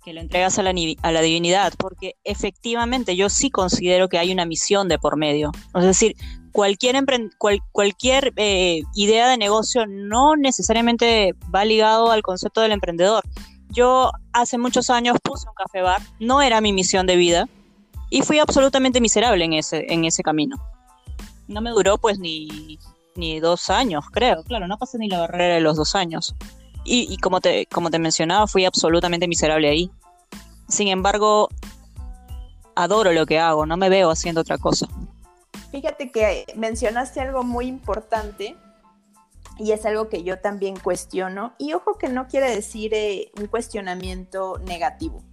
que 0.04 0.12
lo 0.12 0.20
entregas 0.20 0.58
a 0.58 0.62
la, 0.62 0.72
a 1.02 1.12
la 1.12 1.20
divinidad, 1.22 1.72
porque 1.78 2.14
efectivamente 2.24 3.16
yo 3.16 3.28
sí 3.28 3.50
considero 3.50 4.08
que 4.08 4.18
hay 4.18 4.32
una 4.32 4.44
misión 4.44 4.88
de 4.88 4.98
por 4.98 5.16
medio. 5.16 5.50
Es 5.74 5.84
decir, 5.84 6.14
cualquier, 6.54 8.32
eh, 8.36 8.82
idea 8.94 9.28
de 9.28 9.36
negocio 9.36 9.86
no 9.86 10.36
necesariamente 10.36 11.34
va 11.54 11.64
ligado 11.64 12.10
al 12.10 12.22
concepto 12.22 12.60
del 12.60 12.72
emprendedor. 12.72 13.24
Yo 13.68 14.12
hace 14.32 14.56
muchos 14.56 14.88
años 14.88 15.16
puse 15.22 15.48
un 15.48 15.54
café 15.54 15.82
bar, 15.82 16.00
no 16.20 16.40
era 16.40 16.60
mi 16.60 16.72
misión 16.72 17.06
de 17.06 17.16
vida 17.16 17.48
y 18.08 18.22
fui 18.22 18.38
absolutamente 18.38 19.00
miserable 19.00 19.44
en 19.44 19.54
ese, 19.54 19.84
en 19.92 20.04
ese 20.04 20.22
camino. 20.22 20.56
No 21.48 21.60
me 21.60 21.70
duró 21.70 21.98
pues 21.98 22.18
ni 22.18 22.78
ni 23.16 23.40
dos 23.40 23.70
años, 23.70 24.04
creo. 24.10 24.42
Claro, 24.44 24.66
no 24.66 24.78
pasé 24.78 24.98
ni 24.98 25.08
la 25.08 25.20
barrera 25.20 25.54
de 25.54 25.60
los 25.60 25.76
dos 25.76 25.94
años. 25.94 26.34
Y, 26.86 27.16
como, 27.18 27.40
te, 27.40 27.66
como 27.66 27.90
te 27.90 27.98
mencionaba, 27.98 28.46
fui 28.46 28.66
absolutamente 28.66 29.26
miserable 29.26 29.70
ahí. 29.70 29.90
Sin 30.68 30.88
embargo, 30.88 31.48
adoro 32.76 33.12
lo 33.12 33.24
que 33.24 33.38
hago, 33.38 33.64
no 33.64 33.78
me 33.78 33.88
veo 33.88 34.10
haciendo 34.10 34.42
otra 34.42 34.58
cosa. 34.58 34.86
Fíjate 35.74 36.12
que 36.12 36.46
mencionaste 36.54 37.20
algo 37.20 37.42
muy 37.42 37.66
importante 37.66 38.56
y 39.58 39.72
es 39.72 39.84
algo 39.84 40.08
que 40.08 40.22
yo 40.22 40.38
también 40.38 40.76
cuestiono. 40.76 41.54
Y 41.58 41.72
ojo 41.72 41.98
que 41.98 42.08
no 42.08 42.28
quiere 42.28 42.48
decir 42.48 42.94
eh, 42.94 43.32
un 43.36 43.48
cuestionamiento 43.48 44.58
negativo, 44.58 45.24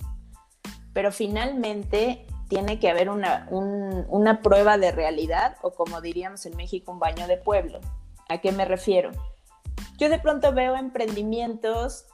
pero 0.94 1.12
finalmente 1.12 2.26
tiene 2.50 2.80
que 2.80 2.90
haber 2.90 3.12
una, 3.12 3.48
una 3.52 4.42
prueba 4.42 4.80
de 4.80 4.92
realidad 4.92 5.58
o 5.62 5.76
como 5.76 6.02
diríamos 6.02 6.44
en 6.48 6.58
México, 6.58 6.92
un 6.92 6.98
baño 6.98 7.28
de 7.28 7.38
pueblo. 7.38 7.80
¿A 8.28 8.40
qué 8.40 8.52
me 8.52 8.66
refiero? 8.66 9.12
Yo 10.00 10.10
de 10.10 10.18
pronto 10.18 10.54
veo 10.54 10.76
emprendimientos, 10.76 12.08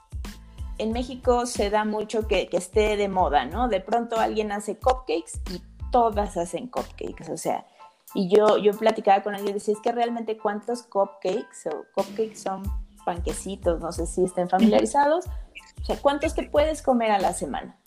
en 0.80 0.92
México 0.92 1.46
se 1.46 1.70
da 1.70 1.86
mucho 1.86 2.28
que, 2.28 2.50
que 2.50 2.58
esté 2.58 2.98
de 2.98 3.08
moda, 3.08 3.46
¿no? 3.46 3.70
De 3.70 3.80
pronto 3.80 4.20
alguien 4.20 4.52
hace 4.52 4.78
cupcakes 4.78 5.40
y 5.50 5.62
todas 5.94 6.36
hacen 6.36 6.68
cupcakes, 6.68 7.30
o 7.30 7.38
sea, 7.38 7.66
y 8.14 8.30
yo, 8.30 8.58
yo 8.58 8.72
platicaba 8.74 9.24
con 9.24 9.36
alguien 9.36 9.52
y 9.52 9.60
decía, 9.60 9.74
es 9.74 9.82
que 9.82 9.92
realmente 9.92 10.38
cuántos 10.38 10.84
cupcakes 10.84 11.68
o 11.72 11.86
cupcakes 11.94 12.38
son 12.38 12.64
panquecitos, 13.06 13.80
no 13.80 13.92
sé 13.92 14.06
si 14.06 14.24
estén 14.24 14.50
familiarizados, 14.50 15.26
o 15.82 15.86
sea, 15.86 15.98
¿cuántos 16.02 16.34
te 16.34 16.44
puedes 16.44 16.82
comer 16.82 17.12
a 17.12 17.20
la 17.20 17.34
semana? 17.34 17.78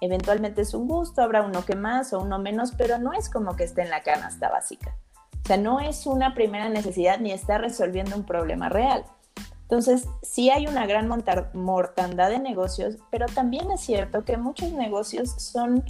Eventualmente 0.00 0.62
es 0.62 0.72
un 0.72 0.88
gusto, 0.88 1.22
habrá 1.22 1.42
uno 1.42 1.64
que 1.64 1.76
más 1.76 2.12
o 2.12 2.20
uno 2.20 2.38
menos, 2.38 2.72
pero 2.72 2.98
no 2.98 3.12
es 3.12 3.28
como 3.28 3.56
que 3.56 3.64
esté 3.64 3.82
en 3.82 3.90
la 3.90 4.02
canasta 4.02 4.48
básica. 4.48 4.96
O 5.44 5.46
sea, 5.46 5.56
no 5.56 5.80
es 5.80 6.06
una 6.06 6.34
primera 6.34 6.68
necesidad 6.68 7.18
ni 7.18 7.32
está 7.32 7.58
resolviendo 7.58 8.16
un 8.16 8.24
problema 8.24 8.68
real. 8.68 9.04
Entonces, 9.62 10.08
sí 10.22 10.50
hay 10.50 10.66
una 10.66 10.86
gran 10.86 11.08
mortandad 11.52 12.30
de 12.30 12.38
negocios, 12.38 12.96
pero 13.10 13.26
también 13.26 13.70
es 13.70 13.80
cierto 13.80 14.24
que 14.24 14.36
muchos 14.36 14.72
negocios 14.72 15.30
son 15.30 15.84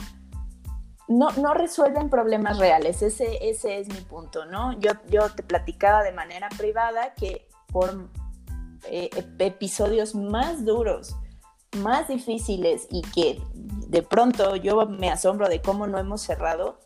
no, 1.10 1.30
no, 1.32 1.54
resuelven 1.54 2.08
problemas 2.08 2.58
reales. 2.58 3.02
Ese, 3.02 3.50
ese 3.50 3.80
es 3.80 3.88
mi 3.88 4.00
punto, 4.00 4.46
¿no? 4.46 4.78
Yo, 4.80 4.92
yo 5.08 5.28
te 5.30 5.42
platicaba 5.42 6.02
de 6.02 6.12
manera 6.12 6.48
privada 6.56 7.14
que 7.14 7.48
por 7.66 8.08
eh, 8.88 9.10
episodios 9.38 10.14
más 10.14 10.64
duros 10.64 11.16
más 11.78 12.08
difíciles 12.08 12.86
y 12.90 13.02
que 13.02 13.40
de 13.54 14.02
pronto 14.02 14.56
yo 14.56 14.86
me 14.86 15.10
asombro 15.10 15.48
de 15.48 15.60
cómo 15.60 15.86
no 15.86 15.98
hemos 15.98 16.22
cerrado, 16.22 16.78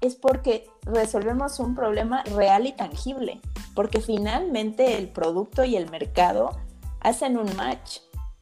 es 0.00 0.14
porque 0.14 0.66
resolvemos 0.82 1.60
un 1.60 1.74
problema 1.74 2.22
real 2.24 2.66
y 2.66 2.72
tangible, 2.72 3.40
porque 3.74 4.00
finalmente 4.00 4.96
el 4.96 5.08
producto 5.08 5.64
y 5.64 5.76
el 5.76 5.90
mercado 5.90 6.58
hacen 7.00 7.36
un 7.36 7.54
match. 7.56 7.98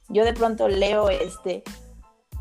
Yo 0.08 0.24
de 0.24 0.32
pronto 0.32 0.68
leo 0.68 1.10
este 1.10 1.64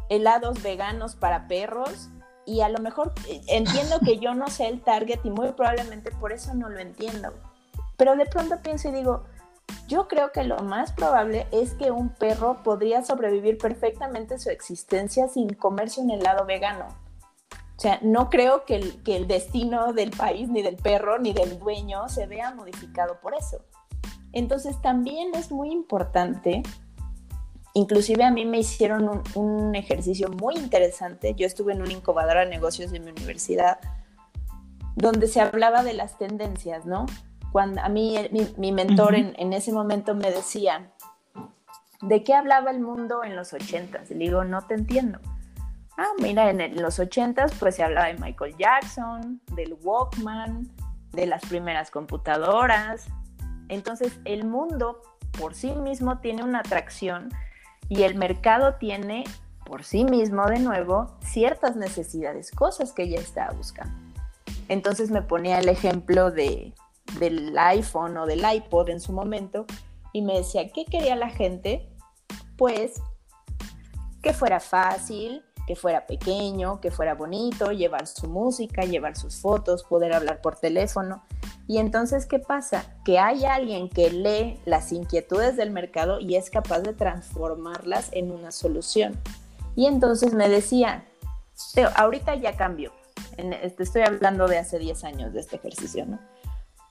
helados 0.09 0.61
veganos 0.61 1.15
para 1.15 1.47
perros 1.47 2.09
y 2.47 2.61
a 2.61 2.69
lo 2.69 2.79
mejor 2.79 3.13
eh, 3.27 3.41
entiendo 3.47 3.99
que 3.99 4.17
yo 4.17 4.33
no 4.33 4.47
sé 4.47 4.67
el 4.67 4.81
target 4.81 5.19
y 5.23 5.29
muy 5.29 5.51
probablemente 5.51 6.11
por 6.11 6.31
eso 6.31 6.55
no 6.55 6.69
lo 6.69 6.79
entiendo. 6.79 7.33
Pero 7.97 8.15
de 8.15 8.25
pronto 8.25 8.61
pienso 8.61 8.87
y 8.87 8.93
digo, 8.93 9.25
yo 9.87 10.07
creo 10.07 10.31
que 10.31 10.43
lo 10.43 10.57
más 10.59 10.93
probable 10.93 11.45
es 11.51 11.73
que 11.73 11.91
un 11.91 12.09
perro 12.09 12.63
podría 12.63 13.03
sobrevivir 13.03 13.57
perfectamente 13.57 14.39
su 14.39 14.49
existencia 14.49 15.27
sin 15.27 15.49
comerse 15.53 15.99
un 15.99 16.09
helado 16.09 16.45
vegano. 16.45 16.87
O 17.51 17.79
sea, 17.79 17.99
no 18.01 18.29
creo 18.29 18.65
que 18.65 18.75
el, 18.75 19.03
que 19.03 19.17
el 19.17 19.27
destino 19.27 19.93
del 19.93 20.11
país, 20.11 20.49
ni 20.49 20.61
del 20.61 20.77
perro, 20.77 21.19
ni 21.19 21.33
del 21.33 21.59
dueño 21.59 22.07
se 22.07 22.27
vea 22.27 22.55
modificado 22.55 23.19
por 23.19 23.35
eso. 23.35 23.65
Entonces 24.31 24.81
también 24.81 25.35
es 25.35 25.51
muy 25.51 25.71
importante 25.71 26.63
Inclusive 27.77 28.23
a 28.23 28.31
mí 28.31 28.43
me 28.43 28.57
hicieron 28.57 29.07
un, 29.07 29.21
un, 29.35 29.75
ejercicio 29.75 30.29
muy 30.29 30.55
interesante. 30.55 31.35
Yo 31.35 31.45
estuve 31.45 31.73
en 31.73 31.81
una 31.83 31.93
incubadora 31.93 32.39
de 32.39 32.49
negocios 32.49 32.89
de 32.89 32.99
mi 32.99 33.11
universidad 33.11 33.79
donde 34.95 35.27
se 35.27 35.41
hablaba 35.41 35.83
de 35.83 35.93
las 35.93 36.17
tendencias, 36.17 36.87
¿no? 36.87 37.05
Cuando 37.51 37.79
a 37.81 37.87
mí 37.87 38.17
mi, 38.57 38.71
mentor 38.71 39.13
en, 39.13 39.35
en, 39.37 39.53
ese 39.53 39.71
momento 39.71 40.15
me 40.15 40.31
decía, 40.31 40.91
¿de 42.01 42.23
qué 42.23 42.33
hablaba 42.33 42.71
el 42.71 42.79
mundo 42.79 43.23
en 43.23 43.35
los 43.35 43.53
ochentas? 43.53 44.09
Le 44.09 44.17
digo, 44.17 44.43
no 44.43 44.63
te 44.63 44.73
entiendo. 44.73 45.19
Ah, 45.99 46.09
mira, 46.19 46.49
en, 46.49 46.81
los 46.81 46.97
ochentas 46.97 47.53
pues 47.59 47.75
se 47.75 47.83
hablaba 47.83 48.07
de 48.07 48.15
Michael 48.15 48.55
Jackson, 48.57 49.39
del 49.53 49.77
Walkman, 49.83 50.67
de 51.11 51.27
las 51.27 51.45
primeras 51.45 51.91
computadoras. 51.91 53.05
Entonces 53.69 54.19
el 54.25 54.45
mundo 54.45 54.99
por 55.37 55.53
sí 55.53 55.73
mismo 55.73 56.17
tiene 56.17 56.43
una 56.43 56.61
atracción 56.61 57.29
y 57.89 58.03
el 58.03 58.15
mercado 58.15 58.75
tiene 58.75 59.23
por 59.65 59.83
sí 59.83 60.05
mismo 60.05 60.45
de 60.47 60.59
nuevo 60.59 61.17
ciertas 61.21 61.75
necesidades, 61.75 62.51
cosas 62.51 62.93
que 62.93 63.03
ella 63.03 63.19
estaba 63.19 63.51
buscando. 63.51 63.93
Entonces 64.69 65.11
me 65.11 65.21
ponía 65.21 65.59
el 65.59 65.69
ejemplo 65.69 66.31
de, 66.31 66.73
del 67.19 67.57
iPhone 67.57 68.17
o 68.17 68.25
del 68.25 68.43
iPod 68.53 68.89
en 68.89 68.99
su 68.99 69.11
momento 69.11 69.65
y 70.13 70.21
me 70.21 70.37
decía, 70.37 70.69
¿qué 70.71 70.85
quería 70.85 71.15
la 71.15 71.29
gente? 71.29 71.89
Pues 72.57 73.01
que 74.21 74.33
fuera 74.33 74.59
fácil, 74.59 75.43
que 75.67 75.75
fuera 75.75 76.07
pequeño, 76.07 76.79
que 76.79 76.91
fuera 76.91 77.13
bonito, 77.13 77.71
llevar 77.71 78.07
su 78.07 78.27
música, 78.27 78.83
llevar 78.83 79.15
sus 79.15 79.37
fotos, 79.37 79.83
poder 79.83 80.13
hablar 80.13 80.41
por 80.41 80.55
teléfono. 80.55 81.23
Y 81.67 81.79
entonces, 81.79 82.25
¿qué 82.25 82.39
pasa? 82.39 82.85
Que 83.03 83.19
hay 83.19 83.43
alguien 83.45 83.89
que 83.89 84.09
lee 84.09 84.59
las 84.65 84.93
inquietudes 84.93 85.57
del 85.57 85.71
mercado 85.71 86.19
y 86.19 86.35
es 86.35 86.49
capaz 86.49 86.79
de 86.79 86.93
transformarlas 86.93 88.09
en 88.13 88.31
una 88.31 88.51
solución. 88.51 89.19
Y 89.75 89.85
entonces 89.85 90.33
me 90.33 90.47
decía, 90.47 91.03
ahorita 91.95 92.35
ya 92.35 92.55
cambió. 92.55 92.93
Te 93.35 93.83
estoy 93.83 94.03
hablando 94.03 94.47
de 94.47 94.57
hace 94.57 94.79
10 94.79 95.03
años 95.03 95.33
de 95.33 95.41
este 95.41 95.57
ejercicio, 95.57 96.05
¿no? 96.05 96.19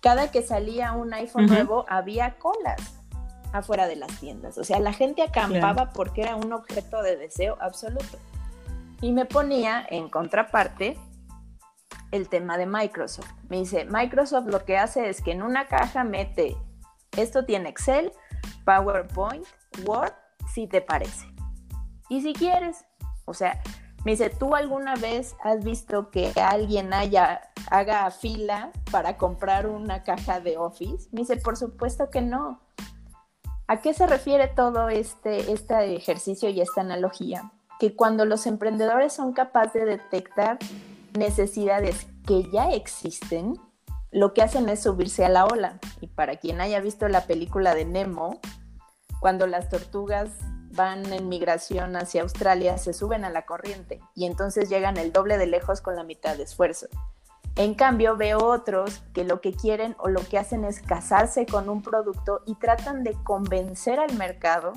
Cada 0.03 0.31
que 0.31 0.43
salía 0.43 0.93
un 0.93 1.13
iPhone 1.15 1.47
nuevo 1.47 1.87
había 1.89 2.37
colas 2.39 2.81
afuera 3.53 3.89
de 3.89 3.97
las 3.97 4.13
tiendas. 4.21 4.59
O 4.59 4.65
sea, 4.65 4.79
la 4.79 4.93
gente 4.93 5.23
acampaba 5.23 5.91
porque 5.93 6.23
era 6.23 6.37
un 6.37 6.53
objeto 6.53 7.03
de 7.03 7.17
deseo 7.17 7.57
absoluto. 7.61 8.19
Y 9.01 9.13
me 9.13 9.25
ponía 9.25 9.85
en 9.89 10.09
contraparte 10.09 10.99
el 12.11 12.29
tema 12.29 12.59
de 12.59 12.67
Microsoft. 12.67 13.31
Me 13.49 13.59
dice, 13.59 13.85
Microsoft 13.87 14.47
lo 14.47 14.65
que 14.65 14.79
hace 14.79 15.09
es 15.09 15.21
que 15.21 15.33
en 15.33 15.43
una 15.43 15.67
caja 15.67 16.05
mete, 16.05 16.57
esto 17.17 17.45
tiene 17.45 17.69
Excel, 17.69 18.13
PowerPoint, 18.65 19.47
Word, 19.85 20.13
si 20.53 20.67
te 20.67 20.81
parece. 20.81 21.27
Y 22.09 22.23
si 22.23 22.33
quieres, 22.33 22.85
o 23.25 23.35
sea, 23.35 23.61
me 24.05 24.13
dice, 24.13 24.31
¿tú 24.31 24.55
alguna 24.55 24.95
vez 24.95 25.35
has 25.43 25.65
visto 25.65 26.11
que 26.11 26.33
alguien 26.37 26.95
haya, 26.95 27.41
haga 27.71 28.11
fila 28.11 28.71
para 28.93 29.17
comprar 29.17 29.67
una 29.67 30.05
caja 30.05 30.41
de 30.41 30.57
Office? 30.57 31.09
Me 31.13 31.21
dice, 31.23 31.37
por 31.37 31.57
supuesto 31.57 32.11
que 32.11 32.23
no. 32.23 32.61
¿A 33.67 33.81
qué 33.81 33.95
se 33.95 34.07
refiere 34.07 34.47
todo 34.47 34.89
este, 34.89 35.53
este 35.53 35.97
ejercicio 35.97 36.49
y 36.49 36.61
esta 36.61 36.83
analogía? 36.83 37.51
que 37.79 37.95
cuando 37.95 38.25
los 38.25 38.47
emprendedores 38.47 39.13
son 39.13 39.33
capaces 39.33 39.85
de 39.85 39.99
detectar 39.99 40.59
necesidades 41.17 42.07
que 42.27 42.51
ya 42.51 42.71
existen, 42.71 43.55
lo 44.11 44.33
que 44.33 44.43
hacen 44.43 44.69
es 44.69 44.83
subirse 44.83 45.25
a 45.25 45.29
la 45.29 45.47
ola. 45.47 45.79
Y 46.01 46.07
para 46.09 46.37
quien 46.37 46.61
haya 46.61 46.81
visto 46.81 47.09
la 47.09 47.27
película 47.27 47.75
de 47.75 47.85
Nemo, 47.85 48.41
cuando 49.21 49.47
las 49.47 49.69
tortugas 49.69 50.31
van 50.71 51.13
en 51.13 51.29
migración 51.29 51.97
hacia 51.97 52.23
Australia, 52.23 52.79
se 52.79 52.93
suben 52.93 53.25
a 53.25 53.31
la 53.31 53.47
corriente 53.47 54.01
y 54.15 54.27
entonces 54.27 54.69
llegan 54.69 54.97
el 54.99 55.13
doble 55.13 55.39
de 55.39 55.47
lejos 55.47 55.81
con 55.81 55.97
la 55.97 56.05
mitad 56.05 56.37
de 56.37 56.45
esfuerzo. 56.45 56.87
En 57.57 57.75
cambio, 57.75 58.17
veo 58.17 58.45
otros 58.45 59.03
que 59.15 59.25
lo 59.25 59.41
que 59.41 59.55
quieren 59.55 59.97
o 59.99 60.09
lo 60.09 60.21
que 60.21 60.39
hacen 60.39 60.65
es 60.65 60.81
casarse 60.83 61.47
con 61.47 61.71
un 61.71 61.83
producto 61.83 62.43
y 62.47 62.55
tratan 62.57 63.03
de 63.03 63.15
convencer 63.25 63.99
al 63.99 64.15
mercado 64.15 64.75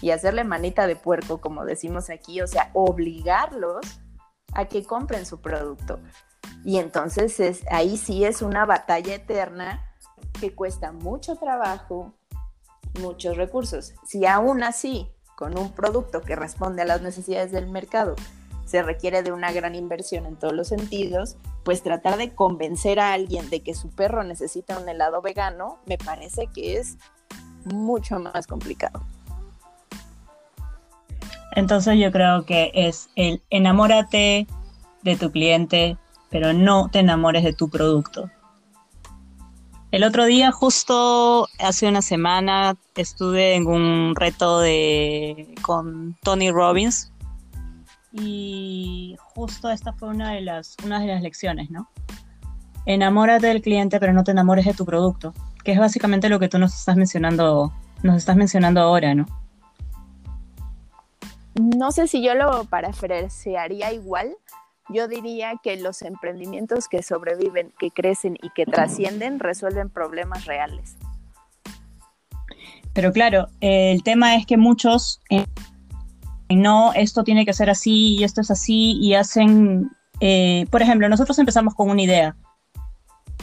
y 0.00 0.10
hacerle 0.10 0.44
manita 0.44 0.86
de 0.86 0.96
puerco, 0.96 1.40
como 1.40 1.66
decimos 1.66 2.08
aquí, 2.08 2.40
o 2.40 2.46
sea, 2.46 2.70
obligarlos 2.72 4.00
a 4.58 4.64
que 4.64 4.82
compren 4.82 5.24
su 5.24 5.40
producto. 5.40 6.00
Y 6.64 6.78
entonces 6.78 7.38
es, 7.38 7.62
ahí 7.70 7.96
sí 7.96 8.24
es 8.24 8.42
una 8.42 8.66
batalla 8.66 9.14
eterna 9.14 9.88
que 10.40 10.52
cuesta 10.52 10.90
mucho 10.90 11.36
trabajo, 11.36 12.12
muchos 13.00 13.36
recursos. 13.36 13.94
Si 14.04 14.26
aún 14.26 14.64
así, 14.64 15.08
con 15.36 15.56
un 15.56 15.70
producto 15.70 16.22
que 16.22 16.34
responde 16.34 16.82
a 16.82 16.86
las 16.86 17.02
necesidades 17.02 17.52
del 17.52 17.68
mercado, 17.68 18.16
se 18.64 18.82
requiere 18.82 19.22
de 19.22 19.30
una 19.30 19.52
gran 19.52 19.76
inversión 19.76 20.26
en 20.26 20.34
todos 20.34 20.54
los 20.54 20.66
sentidos, 20.66 21.36
pues 21.62 21.84
tratar 21.84 22.18
de 22.18 22.34
convencer 22.34 22.98
a 22.98 23.12
alguien 23.12 23.48
de 23.50 23.62
que 23.62 23.74
su 23.74 23.90
perro 23.90 24.24
necesita 24.24 24.76
un 24.76 24.88
helado 24.88 25.22
vegano, 25.22 25.78
me 25.86 25.98
parece 25.98 26.48
que 26.48 26.78
es 26.78 26.98
mucho 27.64 28.18
más 28.18 28.48
complicado. 28.48 29.06
Entonces 31.52 31.98
yo 31.98 32.12
creo 32.12 32.44
que 32.44 32.70
es 32.74 33.10
el 33.16 33.42
enamórate 33.50 34.46
de 35.02 35.16
tu 35.16 35.30
cliente, 35.30 35.96
pero 36.30 36.52
no 36.52 36.88
te 36.90 37.00
enamores 37.00 37.44
de 37.44 37.52
tu 37.52 37.68
producto. 37.68 38.30
El 39.90 40.04
otro 40.04 40.26
día, 40.26 40.52
justo 40.52 41.48
hace 41.58 41.88
una 41.88 42.02
semana, 42.02 42.76
estuve 42.94 43.54
en 43.54 43.66
un 43.66 44.14
reto 44.14 44.60
de, 44.60 45.54
con 45.62 46.14
Tony 46.22 46.50
Robbins 46.50 47.10
y 48.12 49.16
justo 49.18 49.70
esta 49.70 49.94
fue 49.94 50.08
una 50.10 50.32
de 50.32 50.42
las, 50.42 50.76
una 50.84 51.00
de 51.00 51.06
las 51.06 51.22
lecciones, 51.22 51.70
¿no? 51.70 51.88
Enamórate 52.84 53.46
del 53.46 53.62
cliente, 53.62 53.98
pero 53.98 54.12
no 54.12 54.24
te 54.24 54.32
enamores 54.32 54.66
de 54.66 54.74
tu 54.74 54.84
producto, 54.84 55.32
que 55.64 55.72
es 55.72 55.78
básicamente 55.78 56.28
lo 56.28 56.38
que 56.38 56.48
tú 56.48 56.58
nos 56.58 56.74
estás 56.74 56.96
mencionando, 56.96 57.72
nos 58.02 58.16
estás 58.16 58.36
mencionando 58.36 58.82
ahora, 58.82 59.14
¿no? 59.14 59.24
No 61.58 61.92
sé 61.92 62.06
si 62.06 62.22
yo 62.22 62.34
lo 62.34 62.64
parafrasearía 62.64 63.92
igual. 63.92 64.36
Yo 64.88 65.06
diría 65.06 65.54
que 65.62 65.76
los 65.76 66.00
emprendimientos 66.02 66.88
que 66.88 67.02
sobreviven, 67.02 67.72
que 67.78 67.90
crecen 67.90 68.38
y 68.42 68.50
que 68.50 68.64
trascienden 68.64 69.38
resuelven 69.38 69.90
problemas 69.90 70.46
reales. 70.46 70.96
Pero 72.94 73.12
claro, 73.12 73.48
el 73.60 74.02
tema 74.02 74.34
es 74.34 74.46
que 74.46 74.56
muchos 74.56 75.20
eh, 75.28 75.44
no, 76.48 76.92
esto 76.94 77.22
tiene 77.22 77.44
que 77.44 77.52
ser 77.52 77.70
así 77.70 78.16
y 78.16 78.24
esto 78.24 78.40
es 78.40 78.50
así 78.50 78.98
y 79.00 79.14
hacen, 79.14 79.90
eh, 80.20 80.66
por 80.70 80.82
ejemplo, 80.82 81.08
nosotros 81.08 81.38
empezamos 81.38 81.74
con 81.74 81.90
una 81.90 82.02
idea 82.02 82.36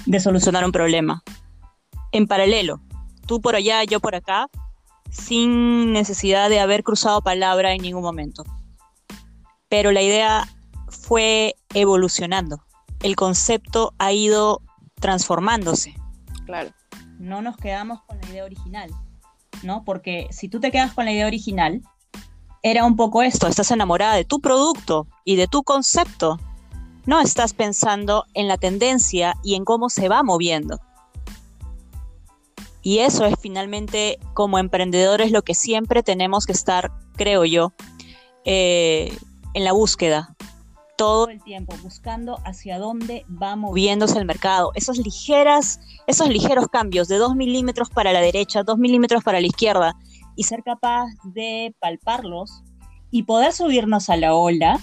de 0.06 0.19
solucionar 0.19 0.65
un 0.65 0.71
problema. 0.71 1.23
En 2.12 2.28
paralelo, 2.28 2.82
tú 3.28 3.41
por 3.41 3.56
allá, 3.56 3.84
yo 3.84 3.99
por 3.99 4.15
acá, 4.15 4.47
sin 5.15 5.93
necesidad 5.93 6.49
de 6.49 6.60
haber 6.60 6.84
cruzado 6.84 7.21
palabra 7.21 7.73
en 7.73 7.82
ningún 7.82 8.04
momento. 8.04 8.43
Pero 9.69 9.91
la 9.91 10.01
idea 10.01 10.47
fue 10.89 11.56
evolucionando. 11.73 12.62
El 13.01 13.15
concepto 13.15 13.93
ha 13.97 14.12
ido 14.12 14.62
transformándose. 14.99 15.95
Claro. 16.45 16.71
No 17.17 17.41
nos 17.41 17.58
quedamos 17.58 18.01
con 18.04 18.19
la 18.19 18.28
idea 18.28 18.43
original, 18.43 18.91
¿no? 19.63 19.84
Porque 19.86 20.28
si 20.32 20.49
tú 20.49 20.60
te 20.60 20.71
quedas 20.71 20.93
con 20.93 21.06
la 21.06 21.13
idea 21.13 21.28
original, 21.28 21.82
era 22.62 22.84
un 22.84 22.95
poco 22.95 23.23
esto, 23.23 23.47
estás 23.47 23.71
enamorada 23.71 24.15
de 24.15 24.25
tu 24.25 24.41
producto 24.41 25.08
y 25.23 25.38
de 25.38 25.47
tu 25.47 25.63
concepto. 25.63 26.39
No 27.06 27.21
estás 27.21 27.54
pensando 27.54 28.25
en 28.34 28.47
la 28.47 28.58
tendencia 28.58 29.36
y 29.43 29.56
en 29.56 29.63
cómo 29.63 29.89
se 29.89 30.10
va 30.10 30.23
moviendo. 30.23 30.80
Y 32.86 33.00
eso 33.00 33.26
es 33.26 33.34
finalmente 33.41 34.19
como 34.36 34.60
emprendedores 34.60 35.32
lo 35.32 35.41
que 35.41 35.56
siempre 35.56 36.04
tenemos 36.04 36.45
que 36.45 36.52
estar, 36.52 36.91
creo 37.15 37.43
yo, 37.43 37.74
eh, 38.45 39.12
en 39.56 39.63
la 39.63 39.71
búsqueda. 39.71 40.36
Todo 40.95 41.30
el 41.30 41.41
tiempo, 41.41 41.74
buscando 41.82 42.38
hacia 42.45 42.78
dónde 42.78 43.26
va 43.41 43.56
moviéndose 43.56 44.19
el 44.19 44.26
mercado. 44.26 44.69
Esos, 44.76 45.00
ligeras, 45.00 45.80
esos 46.06 46.30
ligeros 46.30 46.67
cambios 46.67 47.08
de 47.08 47.17
dos 47.17 47.36
milímetros 47.36 47.89
para 47.89 48.13
la 48.13 48.21
derecha, 48.21 48.62
dos 48.62 48.78
milímetros 48.78 49.24
para 49.24 49.41
la 49.41 49.48
izquierda, 49.48 49.95
y 50.36 50.43
ser 50.43 50.62
capaz 50.62 51.08
de 51.24 51.74
palparlos 51.80 52.62
y 53.10 53.24
poder 53.24 53.52
subirnos 53.52 54.12
a 54.12 54.17
la 54.17 54.36
ola 54.36 54.80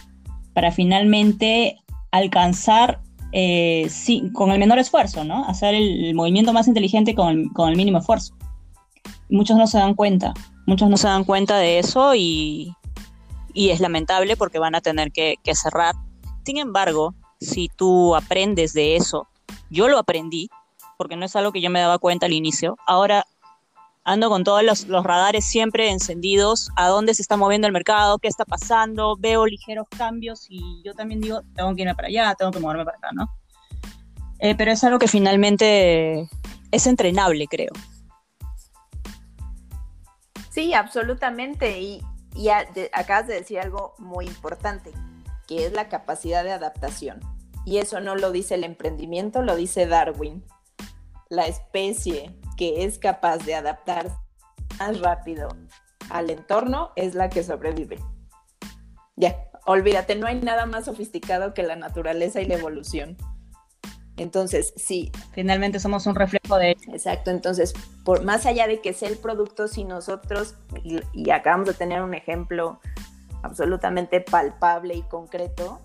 para 0.54 0.72
finalmente 0.72 1.76
alcanzar 2.10 3.00
eh, 3.32 3.90
con 4.32 4.50
el 4.50 4.58
menor 4.58 4.78
esfuerzo, 4.78 5.24
¿no? 5.24 5.46
Hacer 5.46 5.74
el, 5.74 6.14
movimiento 6.14 6.52
más 6.52 6.68
inteligente 6.68 7.14
con 7.14 7.50
el, 7.68 7.76
mínimo 7.76 7.98
esfuerzo. 7.98 8.34
Muchos 9.30 9.56
no 9.56 9.66
se 9.66 9.78
dan 9.78 9.94
cuenta, 9.94 10.34
muchos 10.66 10.90
no 10.90 10.98
se 10.98 11.08
dan 11.08 11.24
cuenta 11.24 11.56
de 11.56 11.78
eso 11.78 12.14
y, 12.14 12.74
es 13.54 13.80
lamentable 13.80 14.36
porque 14.36 14.58
van 14.58 14.74
a 14.74 14.80
tener 14.80 15.12
que, 15.12 15.36
cerrar. 15.54 15.94
Sin 16.44 16.58
embargo, 16.58 17.14
si 17.40 17.68
tú 17.68 18.14
aprendes 18.14 18.74
de 18.74 18.96
eso, 18.96 19.28
yo 19.70 19.88
lo 19.88 19.98
aprendí, 19.98 20.48
porque 20.98 21.16
no 21.16 21.24
es 21.24 21.34
algo 21.34 21.52
que 21.52 21.60
yo 21.60 21.70
me 21.70 21.80
daba 21.80 21.98
cuenta 21.98 22.26
al 22.26 22.32
inicio, 22.32 22.76
ahora 22.86 23.26
ando 24.04 24.28
con 24.28 24.44
todos 24.44 24.62
los, 24.62 25.04
radares 25.04 25.44
siempre 25.44 25.90
encendidos, 25.90 26.70
a 26.76 26.88
dónde 26.88 27.14
se 27.14 27.22
está 27.22 27.36
moviendo 27.36 27.66
el 27.66 27.72
mercado, 27.72 28.18
qué 28.18 28.28
está 28.28 28.44
pasando, 28.44 29.16
veo 29.18 29.46
ligeros 29.46 29.86
cambios 29.96 30.46
y 30.48 30.82
yo 30.84 30.94
también 30.94 31.20
digo, 31.20 31.42
tengo 31.54 31.74
que 31.74 31.82
irme 31.82 31.94
para 31.94 32.08
allá, 32.08 32.34
tengo 32.34 32.50
que 32.50 32.60
moverme 32.60 32.84
para 32.84 32.98
acá, 32.98 33.10
¿no? 33.12 33.28
Eh, 34.40 34.56
pero 34.56 34.72
es 34.72 34.82
algo 34.82 34.98
que 34.98 35.06
finalmente 35.06 36.28
es 36.72 36.86
entrenable, 36.86 37.46
creo. 37.46 37.72
Sí, 40.50 40.74
absolutamente. 40.74 41.80
Y, 41.80 42.02
acabas 42.92 43.26
de 43.26 43.34
decir 43.34 43.60
algo 43.60 43.94
muy 43.98 44.26
importante, 44.26 44.92
que 45.46 45.66
es 45.66 45.72
la 45.72 45.88
capacidad 45.88 46.42
de 46.42 46.52
adaptación. 46.52 47.20
Y 47.64 47.78
eso 47.78 48.00
no 48.00 48.16
lo 48.16 48.32
dice 48.32 48.56
el 48.56 48.64
emprendimiento, 48.64 49.42
lo 49.42 49.54
dice 49.54 49.86
Darwin. 49.86 50.44
La 51.28 51.46
especie 51.46 52.34
que 52.56 52.84
es 52.84 52.98
capaz 52.98 53.38
de 53.38 53.54
adaptarse 53.54 54.16
más 54.78 55.00
rápido 55.00 55.48
al 56.10 56.30
entorno 56.30 56.90
es 56.96 57.14
la 57.14 57.28
que 57.28 57.42
sobrevive. 57.42 57.98
Ya, 59.16 59.36
olvídate, 59.66 60.14
no 60.16 60.26
hay 60.26 60.40
nada 60.40 60.66
más 60.66 60.86
sofisticado 60.86 61.54
que 61.54 61.62
la 61.62 61.76
naturaleza 61.76 62.40
y 62.40 62.46
la 62.46 62.54
evolución. 62.54 63.16
Entonces, 64.16 64.74
sí. 64.76 65.10
Finalmente 65.32 65.80
somos 65.80 66.06
un 66.06 66.14
reflejo 66.14 66.56
de... 66.58 66.76
Exacto, 66.92 67.30
entonces, 67.30 67.72
por 68.04 68.24
más 68.24 68.46
allá 68.46 68.66
de 68.66 68.80
que 68.80 68.92
sea 68.92 69.08
el 69.08 69.16
producto, 69.16 69.68
si 69.68 69.84
nosotros, 69.84 70.54
y, 70.84 71.30
acabamos 71.30 71.68
de 71.68 71.74
tener 71.74 72.02
un 72.02 72.14
ejemplo 72.14 72.80
absolutamente 73.42 74.20
palpable 74.20 74.94
y 74.94 75.02
concreto, 75.02 75.80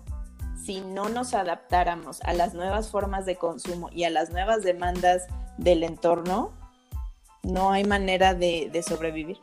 si 0.62 0.80
no 0.82 1.08
nos 1.08 1.32
adaptáramos 1.32 2.20
a 2.22 2.34
las 2.34 2.52
nuevas 2.52 2.90
formas 2.90 3.24
de 3.24 3.36
consumo 3.36 3.88
y 3.90 4.04
a 4.04 4.10
las 4.10 4.30
nuevas 4.30 4.62
demandas 4.62 5.26
del 5.56 5.82
entorno, 5.82 6.52
no 7.42 7.70
hay 7.70 7.84
manera 7.84 8.34
de, 8.34 8.70
de 8.72 8.82
sobrevivir. 8.82 9.38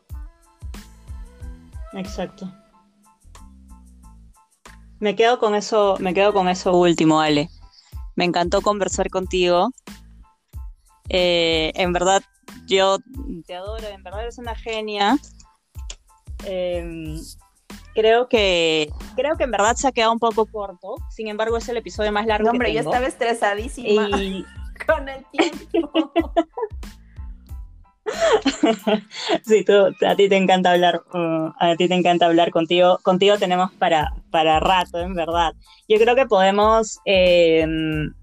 Exacto. 1.94 2.52
Me 5.00 5.16
quedo 5.16 5.40
con 5.40 5.56
eso, 5.56 5.98
me 6.00 6.14
quedo 6.14 6.34
con 6.34 6.48
eso 6.48 6.76
último, 6.76 7.20
Ale. 7.20 7.50
Me 8.16 8.26
encantó 8.26 8.62
conversar 8.62 9.10
contigo. 9.10 9.72
Eh, 11.10 11.72
en 11.76 11.94
verdad, 11.94 12.24
yo 12.66 12.98
te 13.46 13.56
adoro, 13.56 13.88
en 13.88 14.04
verdad 14.04 14.24
eres 14.24 14.38
una 14.38 14.56
genia. 14.56 15.18
Em, 16.46 17.20
creo 17.94 18.28
que 18.28 18.92
creo 19.16 19.38
que 19.38 19.44
en 19.44 19.52
verdad 19.52 19.76
se 19.76 19.88
ha 19.88 19.92
quedado 19.92 20.14
un 20.14 20.20
poco 20.20 20.46
corto. 20.46 20.96
Sin 21.10 21.28
embargo, 21.28 21.58
es 21.58 21.68
el 21.70 21.78
episodio 21.78 22.12
más 22.12 22.26
largo. 22.26 22.46
No, 22.46 22.52
hombre, 22.52 22.74
yo 22.74 22.80
estaba 22.80 23.06
estresadísima 23.06 24.10
con 24.88 25.10
el 25.10 25.26
tiempo. 25.26 26.12
sí, 29.46 29.64
tú, 29.64 29.74
a 30.06 30.16
ti 30.16 30.30
te 30.30 30.38
encanta 30.38 30.72
hablar, 30.72 31.04
uh, 31.14 31.52
a 31.60 31.76
ti 31.78 31.88
te 31.88 31.96
encanta 31.96 32.26
hablar 32.26 32.52
contigo. 32.52 33.00
Contigo 33.04 33.38
tenemos 33.38 33.72
para, 33.74 34.14
para 34.32 34.60
rato, 34.60 35.00
en 35.00 35.16
verdad. 35.16 35.54
Yo 35.88 35.98
creo 35.98 36.16
que 36.16 36.26
podemos. 36.26 37.00
Em, 37.06 38.14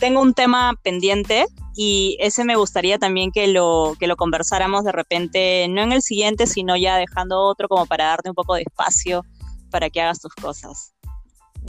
tengo 0.00 0.22
un 0.22 0.32
tema 0.32 0.72
pendiente 0.82 1.44
y 1.74 2.16
ese 2.18 2.44
me 2.44 2.56
gustaría 2.56 2.98
también 2.98 3.30
que 3.30 3.46
lo, 3.46 3.94
que 4.00 4.06
lo 4.06 4.16
conversáramos 4.16 4.84
de 4.84 4.92
repente, 4.92 5.66
no 5.68 5.82
en 5.82 5.92
el 5.92 6.00
siguiente, 6.00 6.46
sino 6.46 6.76
ya 6.76 6.96
dejando 6.96 7.40
otro 7.42 7.68
como 7.68 7.84
para 7.84 8.06
darte 8.06 8.30
un 8.30 8.34
poco 8.34 8.54
de 8.54 8.62
espacio 8.62 9.22
para 9.70 9.90
que 9.90 10.00
hagas 10.00 10.20
tus 10.20 10.34
cosas. 10.34 10.94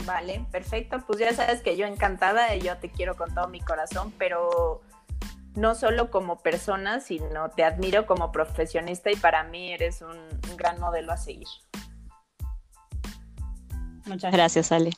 Vale, 0.06 0.44
perfecto. 0.50 1.02
Pues 1.06 1.18
ya 1.20 1.32
sabes 1.34 1.60
que 1.60 1.76
yo 1.76 1.86
encantada, 1.86 2.54
yo 2.56 2.76
te 2.78 2.90
quiero 2.90 3.14
con 3.14 3.32
todo 3.34 3.48
mi 3.48 3.60
corazón, 3.60 4.12
pero 4.18 4.80
no 5.54 5.74
solo 5.74 6.10
como 6.10 6.38
persona, 6.38 7.00
sino 7.00 7.50
te 7.50 7.64
admiro 7.64 8.06
como 8.06 8.32
profesionista 8.32 9.10
y 9.10 9.16
para 9.16 9.44
mí 9.44 9.72
eres 9.72 10.02
un, 10.02 10.16
gran 10.56 10.80
modelo 10.80 11.12
a 11.12 11.16
seguir. 11.16 11.48
Muchas 14.06 14.32
gracias, 14.32 14.72
Ale. 14.72 14.90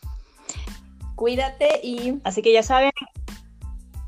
Cuídate 1.14 1.80
y... 1.82 2.20
Así 2.24 2.42
que 2.42 2.52
ya 2.52 2.62
saben, 2.62 2.90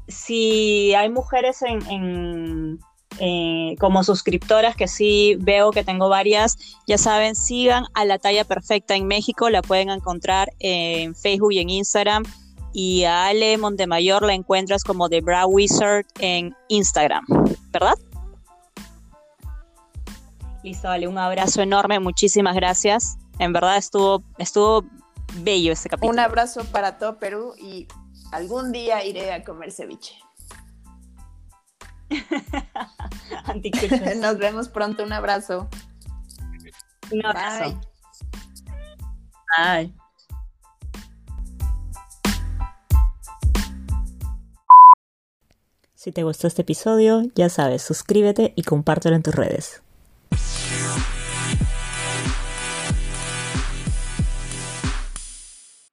si 0.09 0.95
hay 0.95 1.09
mujeres 1.09 1.63
en, 1.63 2.79
eh, 3.21 3.77
como 3.79 4.03
suscriptoras, 4.03 4.75
que 4.75 4.89
sí 4.89 5.37
veo 5.41 5.71
que 5.71 5.85
tengo 5.85 6.09
varias, 6.09 6.59
ya 6.87 6.99
saben, 6.99 7.35
sigan 7.35 7.85
a 7.95 8.05
la 8.05 8.19
talla 8.19 8.45
perfecta 8.45 8.97
en 8.97 9.07
México, 9.07 9.51
la 9.51 9.63
pueden 9.63 9.91
encontrar 9.91 10.51
en 10.59 11.15
Facebook 11.15 11.53
y 11.53 11.61
en 11.61 11.71
Instagram 11.71 12.25
y 12.73 13.05
a 13.05 13.27
Ale 13.27 13.57
Montemayor 13.59 14.23
la 14.23 14.35
encuentras 14.35 14.85
como 14.85 15.09
The 15.09 15.21
Bra 15.21 15.47
Wizard 15.47 16.07
en 16.21 16.55
Instagram, 16.69 17.25
¿verdad? 17.71 17.95
Listo, 20.63 20.89
Ale, 20.89 21.09
un 21.09 21.19
abrazo 21.19 21.63
enorme, 21.63 22.01
muchísimas 22.01 22.55
gracias. 22.55 23.17
En 23.39 23.53
verdad 23.53 23.77
estuvo, 23.77 24.23
estuvo 24.39 24.85
bello 25.37 25.73
este 25.73 25.89
capítulo. 25.89 26.13
Un 26.13 26.19
abrazo 26.19 26.65
para 26.73 26.99
todo 26.99 27.19
Perú 27.19 27.55
y 27.57 27.87
algún 28.33 28.73
día 28.73 29.05
iré 29.05 29.33
a 29.33 29.45
comer 29.45 29.73
ceviche. 29.73 30.15
Nos 34.21 34.39
vemos 34.39 34.69
pronto, 34.69 35.05
un 35.05 35.13
abrazo. 35.13 35.69
Un 37.11 37.25
abrazo. 37.25 37.81
Bye. 39.57 39.95
Si 46.09 46.13
te 46.13 46.23
gustó 46.23 46.47
este 46.47 46.63
episodio, 46.63 47.25
ya 47.35 47.51
sabes, 47.51 47.83
suscríbete 47.83 48.55
y 48.57 48.63
compártelo 48.63 49.15
en 49.15 49.23
tus 49.23 49.35
redes. 49.35 49.83